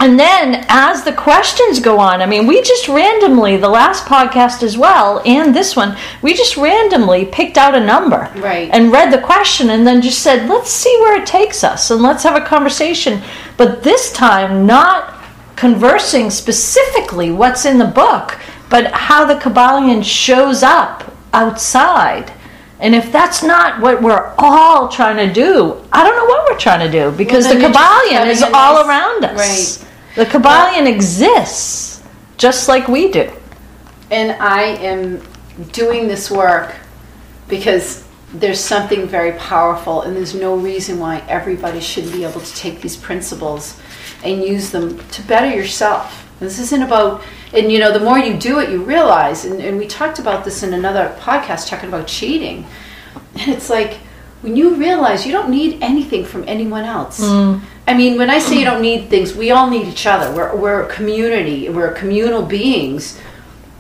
and 0.01 0.19
then 0.19 0.65
as 0.69 1.05
the 1.05 1.13
questions 1.13 1.79
go 1.79 1.99
on, 1.99 2.23
I 2.23 2.27
mean, 2.27 2.47
we 2.47 2.63
just 2.63 2.89
randomly, 2.89 3.59
the 3.59 3.69
last 3.69 4.07
podcast 4.07 4.63
as 4.63 4.79
well, 4.79 5.21
and 5.27 5.55
this 5.55 5.77
one, 5.77 5.95
we 6.23 6.33
just 6.33 6.57
randomly 6.57 7.27
picked 7.27 7.59
out 7.59 7.75
a 7.75 7.85
number. 7.85 8.33
Right. 8.37 8.71
And 8.73 8.91
read 8.91 9.13
the 9.13 9.21
question 9.21 9.69
and 9.69 9.87
then 9.87 10.01
just 10.01 10.21
said, 10.21 10.49
let's 10.49 10.71
see 10.71 10.97
where 11.01 11.21
it 11.21 11.27
takes 11.27 11.63
us 11.63 11.91
and 11.91 12.01
let's 12.01 12.23
have 12.23 12.41
a 12.41 12.47
conversation. 12.47 13.21
But 13.59 13.83
this 13.83 14.11
time, 14.11 14.67
not 14.67 15.20
conversing 15.61 16.31
specifically 16.31 17.31
what's 17.31 17.67
in 17.67 17.77
the 17.77 17.85
book, 17.85 18.39
but 18.71 18.91
how 18.93 19.27
the 19.27 19.35
Kybalion 19.35 20.03
shows 20.03 20.63
up 20.63 21.15
outside. 21.35 22.33
And 22.79 22.95
if 22.95 23.13
that's 23.13 23.43
not 23.43 23.79
what 23.79 24.01
we're 24.01 24.35
all 24.39 24.89
trying 24.89 25.19
to 25.19 25.31
do, 25.31 25.77
I 25.93 26.03
don't 26.03 26.17
know 26.17 26.25
what 26.25 26.51
we're 26.51 26.59
trying 26.59 26.91
to 26.91 26.91
do 26.91 27.15
because 27.15 27.45
then 27.45 27.59
the 27.61 27.69
Kybalion 27.69 28.27
is 28.29 28.43
all 28.43 28.77
nice- 28.77 28.87
around 28.87 29.25
us. 29.27 29.39
Right. 29.39 29.89
The 30.17 30.25
Kybalion 30.25 30.87
exists 30.87 32.03
just 32.39 32.67
like 32.67 32.89
we 32.89 33.11
do. 33.11 33.31
And 34.11 34.33
I 34.41 34.63
am 34.63 35.21
doing 35.73 36.09
this 36.09 36.31
work 36.31 36.75
because 37.49 38.03
there's 38.33 38.61
something 38.61 39.07
very 39.07 39.33
powerful, 39.33 40.03
and 40.03 40.17
there's 40.17 40.35
no 40.35 40.57
reason 40.57 40.99
why 40.99 41.23
everybody 41.29 41.81
shouldn't 41.81 42.15
be 42.15 42.25
able 42.25 42.41
to 42.41 42.55
take 42.55 42.81
these 42.81 42.97
principles 42.97 43.79
and 44.25 44.43
use 44.43 44.71
them 44.71 44.99
to 45.09 45.23
better 45.23 45.55
yourself. 45.55 46.29
This 46.41 46.59
isn't 46.59 46.83
about, 46.83 47.23
and 47.53 47.71
you 47.71 47.79
know, 47.79 47.93
the 47.93 48.01
more 48.01 48.19
you 48.19 48.37
do 48.37 48.61
it, 48.61 48.71
you 48.71 48.83
realize, 48.83 49.45
and, 49.45 49.61
and 49.61 49.79
we 49.79 49.87
talked 49.87 50.19
about 50.19 50.45
this 50.45 50.63
in 50.63 50.73
another 50.73 51.15
podcast 51.21 51.69
talking 51.69 51.89
about 51.89 52.07
cheating. 52.07 52.67
And 53.35 53.49
it's 53.49 53.69
like, 53.69 53.99
when 54.43 54.57
you 54.57 54.75
realize 54.75 55.27
you 55.27 55.33
don't 55.33 55.51
need 55.51 55.83
anything 55.83 56.25
from 56.25 56.45
anyone 56.49 56.85
else. 56.85 57.21
Mm. 57.21 57.61
I 57.87 57.95
mean, 57.95 58.17
when 58.17 58.31
I 58.31 58.39
say 58.39 58.59
you 58.59 58.65
don't 58.65 58.81
need 58.81 59.11
things, 59.11 59.35
we 59.35 59.51
all 59.51 59.69
need 59.69 59.87
each 59.87 60.07
other. 60.07 60.35
We're, 60.35 60.57
we're 60.57 60.83
a 60.83 60.95
community, 60.95 61.69
we're 61.69 61.93
communal 61.93 62.43
beings. 62.43 63.21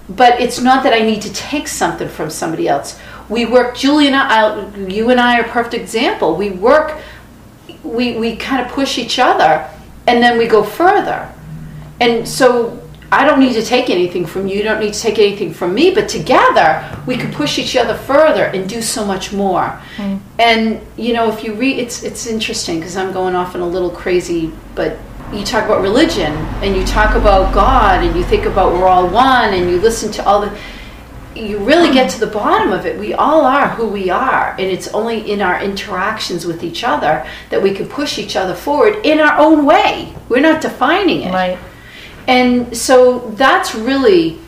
But 0.09 0.41
it's 0.41 0.61
not 0.61 0.83
that 0.83 0.93
I 0.93 1.01
need 1.01 1.23
to 1.23 1.33
take 1.33 1.69
something 1.69 2.09
from 2.09 2.31
somebody 2.31 2.67
else. 2.67 2.99
We 3.29 3.47
work, 3.47 3.77
Julie 3.77 4.09
and 4.09 4.17
I, 4.17 4.69
you 4.89 5.11
and 5.11 5.21
I 5.21 5.39
are 5.39 5.45
a 5.45 5.49
perfect 5.49 5.75
example. 5.75 6.35
We 6.35 6.51
work, 6.51 7.01
we, 7.85 8.17
we 8.17 8.37
kind 8.37 8.67
of 8.67 8.73
push 8.73 8.99
each 8.99 9.21
other, 9.21 9.71
and 10.07 10.23
then 10.23 10.39
we 10.39 10.47
go 10.47 10.63
further. 10.63 11.33
And 12.01 12.27
so 12.27 12.81
I 13.13 13.27
don't 13.27 13.41
need 13.41 13.55
to 13.55 13.63
take 13.63 13.91
anything 13.91 14.25
from 14.25 14.47
you, 14.47 14.57
you 14.59 14.63
don't 14.63 14.81
need 14.81 14.95
to 14.95 15.01
take 15.01 15.19
anything 15.19 15.53
from 15.53 15.75
me, 15.75 15.93
but 15.93 16.09
together 16.09 16.97
we 17.07 17.17
can 17.17 17.33
push 17.33 17.59
each 17.59 17.77
other 17.77 17.95
further 17.95 18.45
and 18.45 18.69
do 18.69 18.81
so 18.81 19.05
much 19.05 19.33
more. 19.33 19.69
Hmm. 19.97 20.19
And 20.39 20.81
you 20.97 21.13
know, 21.13 21.29
if 21.31 21.43
you 21.43 21.55
read 21.55 21.79
it's 21.79 22.05
it's 22.05 22.27
interesting 22.27 22.79
because 22.79 22.97
I'm 22.97 23.13
going 23.13 23.35
off 23.35 23.55
in 23.55 23.61
a 23.61 23.67
little 23.67 23.91
crazy, 23.91 24.53
but 24.75 24.97
you 25.33 25.45
talk 25.45 25.65
about 25.65 25.81
religion 25.83 26.33
and 26.63 26.77
you 26.77 26.85
talk 26.85 27.15
about 27.15 27.53
God 27.55 28.05
and 28.05 28.17
you 28.17 28.25
think 28.25 28.47
about 28.47 28.73
we're 28.73 28.89
all 28.89 29.09
one 29.09 29.55
and 29.55 29.71
you 29.71 29.81
listen 29.81 30.11
to 30.13 30.25
all 30.25 30.41
the 30.41 30.57
you 31.35 31.59
really 31.59 31.93
get 31.93 32.11
to 32.11 32.21
the 32.21 32.27
bottom 32.27 32.73
of 32.73 32.87
it. 32.87 32.99
We 32.99 33.15
all 33.15 33.45
are 33.45 33.69
who 33.69 33.89
we 33.89 34.11
are, 34.11 34.51
and 34.53 34.63
it's 34.63 34.89
only 34.89 35.31
in 35.31 35.41
our 35.41 35.63
interactions 35.63 36.45
with 36.45 36.65
each 36.65 36.85
other 36.85 37.27
that 37.51 37.63
we 37.63 37.75
can 37.75 37.89
push 37.89 38.19
each 38.19 38.37
other 38.37 38.55
forward 38.55 39.05
in 39.05 39.21
our 39.21 39.39
own 39.39 39.65
way. 39.65 40.15
We're 40.29 40.41
not 40.41 40.61
defining 40.61 41.23
it. 41.23 41.33
Right. 41.33 41.59
And 42.27 42.77
so 42.77 43.31
that's 43.31 43.75
really, 43.75 44.39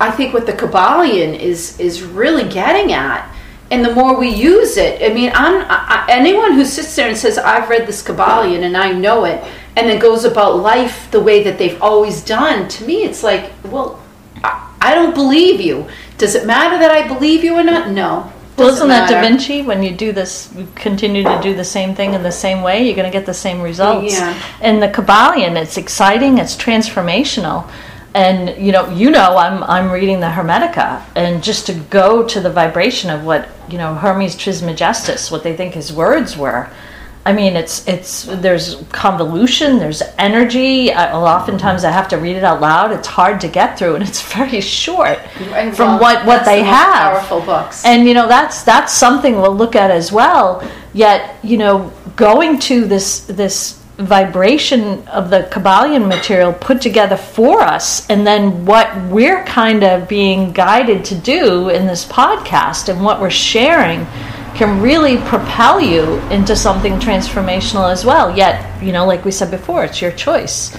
I 0.00 0.10
think, 0.10 0.34
what 0.34 0.46
the 0.46 0.52
Kybalion 0.52 1.38
is 1.38 1.78
is 1.78 2.02
really 2.02 2.48
getting 2.48 2.92
at 2.92 3.30
and 3.70 3.84
the 3.84 3.94
more 3.94 4.16
we 4.16 4.28
use 4.28 4.76
it, 4.76 5.02
I 5.02 5.12
mean, 5.12 5.32
I'm, 5.34 5.66
I, 5.68 6.06
anyone 6.08 6.52
who 6.52 6.64
sits 6.64 6.94
there 6.94 7.08
and 7.08 7.16
says, 7.16 7.38
I've 7.38 7.68
read 7.68 7.86
this 7.86 8.02
Kybalion 8.02 8.62
and 8.62 8.76
I 8.76 8.92
know 8.92 9.24
it, 9.24 9.42
and 9.76 9.88
then 9.88 9.98
goes 9.98 10.24
about 10.24 10.58
life 10.58 11.10
the 11.10 11.20
way 11.20 11.42
that 11.44 11.58
they've 11.58 11.80
always 11.82 12.22
done, 12.22 12.68
to 12.68 12.84
me, 12.84 13.04
it's 13.04 13.22
like, 13.22 13.50
well, 13.64 14.00
I, 14.44 14.76
I 14.80 14.94
don't 14.94 15.14
believe 15.14 15.60
you. 15.60 15.88
Does 16.18 16.34
it 16.34 16.46
matter 16.46 16.78
that 16.78 16.90
I 16.90 17.06
believe 17.08 17.42
you 17.42 17.54
or 17.54 17.64
not? 17.64 17.90
No. 17.90 18.32
Well, 18.56 18.68
isn't 18.68 18.88
that 18.88 19.10
Da. 19.10 19.20
Vinci? 19.20 19.62
When 19.62 19.82
you 19.82 19.90
do 19.90 20.12
this, 20.12 20.52
you 20.56 20.68
continue 20.76 21.24
to 21.24 21.40
do 21.42 21.54
the 21.54 21.64
same 21.64 21.94
thing 21.94 22.14
in 22.14 22.22
the 22.22 22.30
same 22.30 22.62
way, 22.62 22.84
you're 22.84 22.94
going 22.94 23.10
to 23.10 23.16
get 23.16 23.26
the 23.26 23.34
same 23.34 23.60
results. 23.60 24.14
Yeah. 24.14 24.40
And 24.60 24.80
the 24.80 24.88
Kybalion, 24.88 25.60
it's 25.60 25.76
exciting, 25.76 26.38
it's 26.38 26.54
transformational. 26.54 27.68
And 28.14 28.64
you 28.64 28.70
know, 28.70 28.88
you 28.90 29.10
know, 29.10 29.36
I'm 29.36 29.64
I'm 29.64 29.90
reading 29.90 30.20
the 30.20 30.28
Hermetica, 30.28 31.02
and 31.16 31.42
just 31.42 31.66
to 31.66 31.74
go 31.74 32.24
to 32.28 32.40
the 32.40 32.50
vibration 32.50 33.10
of 33.10 33.24
what 33.24 33.48
you 33.68 33.76
know 33.76 33.96
Hermes 33.96 34.36
Trismegistus, 34.36 35.32
what 35.32 35.42
they 35.42 35.56
think 35.56 35.74
his 35.74 35.92
words 35.92 36.36
were. 36.36 36.70
I 37.26 37.32
mean, 37.32 37.56
it's 37.56 37.88
it's 37.88 38.24
there's 38.24 38.76
convolution, 38.92 39.78
there's 39.78 40.02
energy. 40.18 40.92
I, 40.92 41.12
well, 41.14 41.24
oftentimes 41.26 41.82
I 41.82 41.90
have 41.90 42.06
to 42.08 42.18
read 42.18 42.36
it 42.36 42.44
out 42.44 42.60
loud. 42.60 42.92
It's 42.92 43.08
hard 43.08 43.40
to 43.40 43.48
get 43.48 43.78
through, 43.78 43.94
and 43.94 44.04
it's 44.06 44.20
very 44.34 44.60
short 44.60 45.18
And, 45.54 45.74
from 45.74 45.92
well, 45.92 46.00
what 46.00 46.26
what 46.26 46.44
they 46.44 46.58
the 46.58 46.64
have 46.66 47.12
Powerful 47.20 47.40
books. 47.40 47.84
and 47.84 48.06
you 48.06 48.12
know 48.14 48.28
that's 48.28 48.62
that's 48.62 48.92
something 48.92 49.40
we'll 49.40 49.56
look 49.56 49.74
at 49.74 49.90
as 49.90 50.12
well 50.12 50.62
yet 50.92 51.36
you 51.42 51.56
know 51.56 51.90
going 52.16 52.58
to 52.60 52.84
this 52.84 53.20
this 53.20 53.80
vibration 53.96 55.06
of 55.08 55.30
the 55.30 55.48
kybalion 55.52 56.06
material 56.08 56.52
put 56.52 56.80
together 56.82 57.16
for 57.16 57.60
us 57.60 58.08
and 58.10 58.26
then 58.26 58.66
what 58.66 58.88
we're 59.06 59.44
kind 59.44 59.82
of 59.84 60.08
being 60.08 60.52
guided 60.52 61.04
to 61.04 61.14
do 61.14 61.68
in 61.68 61.86
this 61.86 62.04
podcast 62.04 62.88
and 62.88 63.02
what 63.04 63.20
we're 63.20 63.30
sharing 63.30 64.04
can 64.54 64.80
really 64.80 65.18
propel 65.18 65.80
you 65.80 66.18
into 66.30 66.54
something 66.54 66.94
transformational 66.94 67.90
as 67.90 68.04
well 68.04 68.36
yet 68.36 68.82
you 68.82 68.92
know 68.92 69.06
like 69.06 69.24
we 69.24 69.30
said 69.30 69.50
before 69.50 69.84
it's 69.84 70.00
your 70.00 70.12
choice 70.12 70.76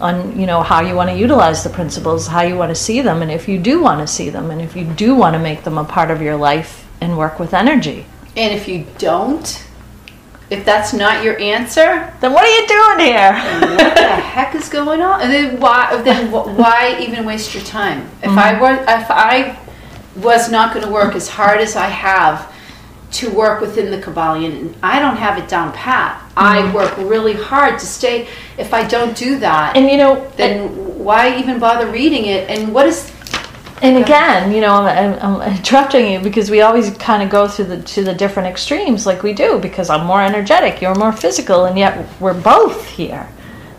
on 0.00 0.38
you 0.38 0.46
know 0.46 0.62
how 0.62 0.80
you 0.80 0.94
want 0.94 1.08
to 1.08 1.16
utilize 1.16 1.64
the 1.64 1.70
principles 1.70 2.26
how 2.26 2.42
you 2.42 2.56
want 2.56 2.70
to 2.70 2.74
see 2.74 3.00
them 3.00 3.22
and 3.22 3.30
if 3.30 3.48
you 3.48 3.58
do 3.58 3.80
want 3.80 4.00
to 4.00 4.06
see 4.06 4.30
them 4.30 4.50
and 4.50 4.60
if 4.60 4.76
you 4.76 4.84
do 4.84 5.14
want 5.14 5.34
to 5.34 5.38
make 5.38 5.64
them 5.64 5.78
a 5.78 5.84
part 5.84 6.10
of 6.10 6.20
your 6.20 6.36
life 6.36 6.86
and 7.00 7.16
work 7.16 7.38
with 7.38 7.52
energy 7.52 8.06
and 8.36 8.52
if 8.52 8.68
you 8.68 8.84
don't, 8.98 9.66
if 10.50 10.64
that's 10.64 10.92
not 10.92 11.24
your 11.24 11.40
answer, 11.40 12.12
then 12.20 12.32
what 12.32 12.44
are 12.44 12.60
you 12.60 12.68
doing 12.68 13.06
here 13.06 13.32
what 13.76 13.94
the 13.94 14.06
heck 14.06 14.54
is 14.54 14.68
going 14.68 15.00
on? 15.00 15.22
And 15.22 15.32
then 15.32 15.58
why? 15.58 16.00
Then 16.02 16.30
why 16.30 16.98
even 17.00 17.24
waste 17.24 17.54
your 17.54 17.64
time? 17.64 18.02
If 18.22 18.30
mm-hmm. 18.30 18.38
I 18.38 18.60
were, 18.60 18.74
if 18.74 19.10
I 19.10 19.58
was 20.16 20.50
not 20.50 20.74
going 20.74 20.84
to 20.84 20.92
work 20.92 21.14
as 21.14 21.28
hard 21.28 21.60
as 21.60 21.76
I 21.76 21.86
have 21.86 22.52
to 23.16 23.30
work 23.30 23.60
within 23.60 23.90
the 23.90 23.98
Kybalion, 23.98 24.58
and 24.60 24.76
I 24.82 24.98
don't 24.98 25.16
have 25.16 25.38
it 25.38 25.48
down 25.48 25.72
pat. 25.72 26.22
I 26.36 26.60
mm-hmm. 26.60 26.74
work 26.74 26.96
really 26.98 27.32
hard 27.32 27.78
to 27.78 27.86
stay. 27.86 28.28
If 28.58 28.74
I 28.74 28.86
don't 28.86 29.16
do 29.16 29.38
that, 29.38 29.76
and 29.76 29.90
you 29.90 29.96
know 29.96 30.30
then 30.36 30.98
why 30.98 31.38
even 31.38 31.58
bother 31.58 31.90
reading 31.90 32.26
it? 32.26 32.48
And 32.50 32.74
what 32.74 32.86
is? 32.86 33.12
and 33.82 33.98
again, 33.98 34.52
you 34.52 34.60
know, 34.60 34.74
I'm, 34.74 35.14
I'm, 35.14 35.40
I'm 35.40 35.56
interrupting 35.56 36.10
you 36.10 36.20
because 36.20 36.50
we 36.50 36.62
always 36.62 36.90
kind 36.96 37.22
of 37.22 37.28
go 37.28 37.46
through 37.46 37.66
the 37.66 37.82
to 37.82 38.02
the 38.02 38.14
different 38.14 38.48
extremes, 38.48 39.06
like 39.06 39.22
we 39.22 39.32
do. 39.32 39.58
Because 39.58 39.90
I'm 39.90 40.06
more 40.06 40.22
energetic, 40.22 40.82
you're 40.82 40.94
more 40.94 41.12
physical, 41.12 41.64
and 41.64 41.78
yet 41.78 42.06
we're 42.20 42.40
both 42.40 42.88
here. 42.88 43.28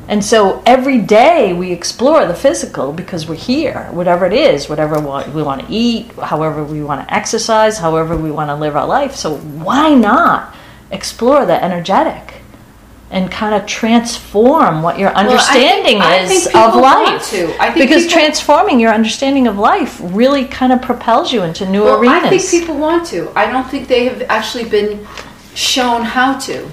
And 0.10 0.24
so 0.24 0.64
every 0.66 1.00
day 1.00 1.52
we 1.54 1.72
explore 1.74 2.26
the 2.26 2.34
physical 2.34 2.94
because 2.94 3.28
we're 3.28 3.36
here, 3.36 3.90
whatever 3.92 4.26
it 4.26 4.32
is, 4.34 4.70
whatever 4.70 4.96
we 5.00 5.44
want 5.44 5.62
to 5.62 5.68
eat, 5.70 6.12
however 6.14 6.64
we 6.64 6.82
want 6.82 7.06
to 7.06 7.14
exercise, 7.14 7.78
however 7.78 8.16
we 8.16 8.32
want 8.32 8.50
to 8.50 8.56
live 8.56 8.76
our 8.78 8.88
life. 8.88 9.16
So 9.16 9.36
why 9.38 9.94
not 9.94 10.56
explore 10.92 11.46
the 11.46 11.62
energetic 11.62 12.36
and 13.12 13.30
kind 13.32 13.54
of 13.54 13.66
transform 13.66 14.82
what 14.82 14.98
your 14.98 15.10
understanding 15.10 16.00
I 16.00 16.26
think 16.26 16.42
is 16.42 16.48
of 16.48 16.76
life? 16.76 17.30
to. 17.32 17.62
I 17.62 17.72
think 17.72 17.90
because 17.90 18.04
people- 18.06 18.20
transforming 18.20 18.80
your 18.80 18.94
understanding 18.94 19.46
of 19.48 19.58
life 19.58 20.00
really 20.02 20.46
kind 20.46 20.72
of 20.72 20.82
propels 20.82 21.34
you 21.34 21.44
into 21.44 21.70
new 21.70 21.84
Well, 21.84 22.00
arenas. 22.00 22.24
I 22.24 22.30
think 22.38 22.50
people 22.50 22.78
want 22.78 23.06
to. 23.08 23.30
I 23.36 23.52
don't 23.52 23.70
think 23.70 23.88
they 23.90 24.06
have 24.06 24.22
actually 24.30 24.66
been 24.70 25.06
shown 25.54 26.04
how 26.04 26.38
to. 26.40 26.70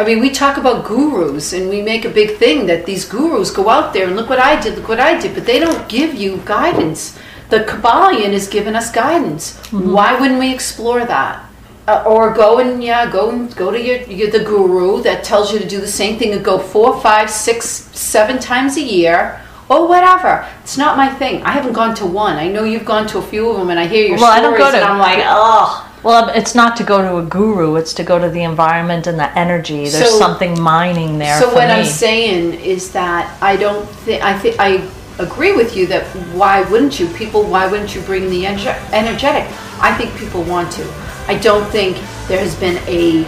I 0.00 0.04
mean, 0.04 0.18
we 0.18 0.30
talk 0.30 0.56
about 0.56 0.86
gurus 0.86 1.52
and 1.52 1.68
we 1.68 1.82
make 1.82 2.06
a 2.06 2.08
big 2.08 2.38
thing 2.38 2.64
that 2.68 2.86
these 2.86 3.04
gurus 3.04 3.50
go 3.50 3.68
out 3.68 3.92
there 3.92 4.06
and 4.06 4.16
look 4.16 4.30
what 4.30 4.38
I 4.38 4.58
did, 4.58 4.78
look 4.78 4.88
what 4.88 4.98
I 4.98 5.20
did, 5.20 5.34
but 5.34 5.44
they 5.44 5.58
don't 5.58 5.86
give 5.90 6.14
you 6.14 6.40
guidance. 6.46 7.18
The 7.50 7.64
Kybalion 7.64 8.32
is 8.32 8.48
giving 8.48 8.74
us 8.74 8.90
guidance. 8.90 9.58
Mm-hmm. 9.58 9.92
Why 9.92 10.18
wouldn't 10.18 10.40
we 10.40 10.54
explore 10.54 11.04
that? 11.04 11.44
Uh, 11.86 12.02
or 12.06 12.32
go 12.32 12.60
and 12.60 12.82
yeah, 12.82 13.10
go 13.10 13.28
and 13.28 13.54
go 13.56 13.70
to 13.70 13.78
your, 13.78 13.98
your 14.04 14.30
the 14.30 14.42
guru 14.42 15.02
that 15.02 15.22
tells 15.22 15.52
you 15.52 15.58
to 15.58 15.68
do 15.68 15.82
the 15.82 15.86
same 15.86 16.18
thing 16.18 16.32
and 16.32 16.42
go 16.42 16.58
four, 16.58 16.98
five, 17.02 17.28
six, 17.28 17.66
seven 17.92 18.38
times 18.38 18.78
a 18.78 18.82
year. 18.82 19.38
Or 19.68 19.86
whatever. 19.86 20.48
It's 20.64 20.76
not 20.78 20.96
my 20.96 21.08
thing. 21.10 21.42
I 21.42 21.52
haven't 21.52 21.74
gone 21.74 21.94
to 21.96 22.06
one. 22.06 22.36
I 22.36 22.48
know 22.48 22.64
you've 22.64 22.84
gone 22.84 23.06
to 23.08 23.18
a 23.18 23.22
few 23.22 23.50
of 23.50 23.56
them, 23.56 23.70
and 23.70 23.78
I 23.78 23.86
hear 23.86 24.04
your 24.04 24.16
well, 24.16 24.32
I 24.32 24.40
stories, 24.40 24.58
don't 24.58 24.66
go 24.66 24.70
to. 24.72 24.76
and 24.78 24.84
I'm 24.84 24.98
like, 24.98 25.22
oh. 25.22 25.89
Well, 26.02 26.24
um, 26.24 26.30
it's 26.30 26.54
not 26.54 26.76
to 26.78 26.84
go 26.84 27.02
to 27.02 27.18
a 27.18 27.22
guru. 27.22 27.76
It's 27.76 27.92
to 27.94 28.02
go 28.02 28.18
to 28.18 28.28
the 28.28 28.42
environment 28.42 29.06
and 29.06 29.18
the 29.18 29.36
energy. 29.38 29.88
There's 29.88 30.10
So- 30.10 30.18
something 30.18 30.58
mining 30.60 31.18
there. 31.18 31.38
So 31.38 31.48
for 31.50 31.56
what 31.56 31.68
me. 31.68 31.74
I'm 31.74 31.84
saying 31.84 32.54
is 32.54 32.90
that 32.92 33.30
I 33.42 33.56
don't 33.56 33.88
think 34.04 34.22
I 34.24 34.32
think 34.38 34.56
I 34.58 34.80
agree 35.18 35.52
with 35.52 35.76
you 35.76 35.86
that 35.88 36.04
why 36.32 36.62
wouldn't 36.62 36.98
you 36.98 37.06
people 37.08 37.42
why 37.42 37.66
wouldn't 37.66 37.94
you 37.94 38.00
bring 38.02 38.30
the 38.30 38.44
ener- 38.44 38.78
energetic? 38.92 39.44
I 39.80 39.92
think 39.94 40.16
people 40.16 40.42
want 40.42 40.72
to. 40.72 40.84
I 41.28 41.34
don't 41.36 41.66
think 41.70 41.98
there 42.28 42.38
has 42.40 42.54
been 42.54 42.78
a 42.88 43.26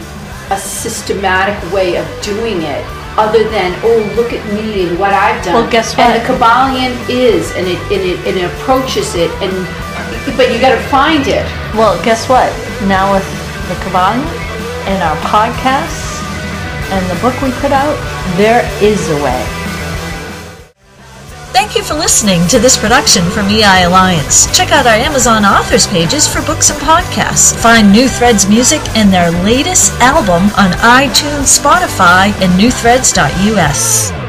a 0.50 0.58
systematic 0.58 1.56
way 1.72 1.96
of 1.96 2.06
doing 2.22 2.62
it 2.62 2.84
other 3.18 3.44
than 3.50 3.76
oh 3.84 4.00
look 4.16 4.32
at 4.32 4.42
me 4.54 4.88
and 4.88 4.98
what 4.98 5.12
I've 5.12 5.42
done. 5.44 5.54
Well, 5.54 5.70
guess 5.70 5.96
what? 5.96 6.08
And 6.08 6.20
the 6.20 6.24
Kybalion 6.24 6.92
is 7.08 7.52
and 7.52 7.66
it 7.68 7.80
and 7.92 8.02
it, 8.02 8.18
and 8.26 8.34
it 8.38 8.46
approaches 8.56 9.14
it 9.14 9.30
and 9.44 9.52
but 10.36 10.52
you 10.52 10.60
got 10.60 10.74
to 10.74 10.82
find 10.88 11.26
it. 11.26 11.44
Well, 11.74 11.98
guess 12.04 12.28
what? 12.28 12.48
Now 12.88 13.12
with 13.12 13.26
the 13.68 13.74
Kybalion 13.84 14.24
and 14.88 15.02
our 15.02 15.16
podcasts 15.28 16.20
and 16.92 17.02
the 17.10 17.18
book 17.20 17.34
we 17.42 17.50
put 17.60 17.72
out, 17.72 17.96
there 18.36 18.64
is 18.82 19.08
a 19.10 19.22
way. 19.22 19.61
Thank 21.52 21.76
you 21.76 21.82
for 21.84 21.94
listening 21.94 22.46
to 22.48 22.58
this 22.58 22.78
production 22.78 23.28
from 23.30 23.48
EI 23.48 23.84
Alliance. 23.84 24.46
Check 24.56 24.72
out 24.72 24.86
our 24.86 24.94
Amazon 24.94 25.44
authors 25.44 25.86
pages 25.86 26.26
for 26.26 26.40
books 26.42 26.70
and 26.70 26.80
podcasts. 26.80 27.54
Find 27.60 27.92
New 27.92 28.08
Threads 28.08 28.48
music 28.48 28.80
and 28.96 29.12
their 29.12 29.30
latest 29.30 29.92
album 30.00 30.44
on 30.56 30.72
iTunes, 30.80 31.60
Spotify, 31.60 32.32
and 32.42 32.58
newthreads.us. 32.58 34.21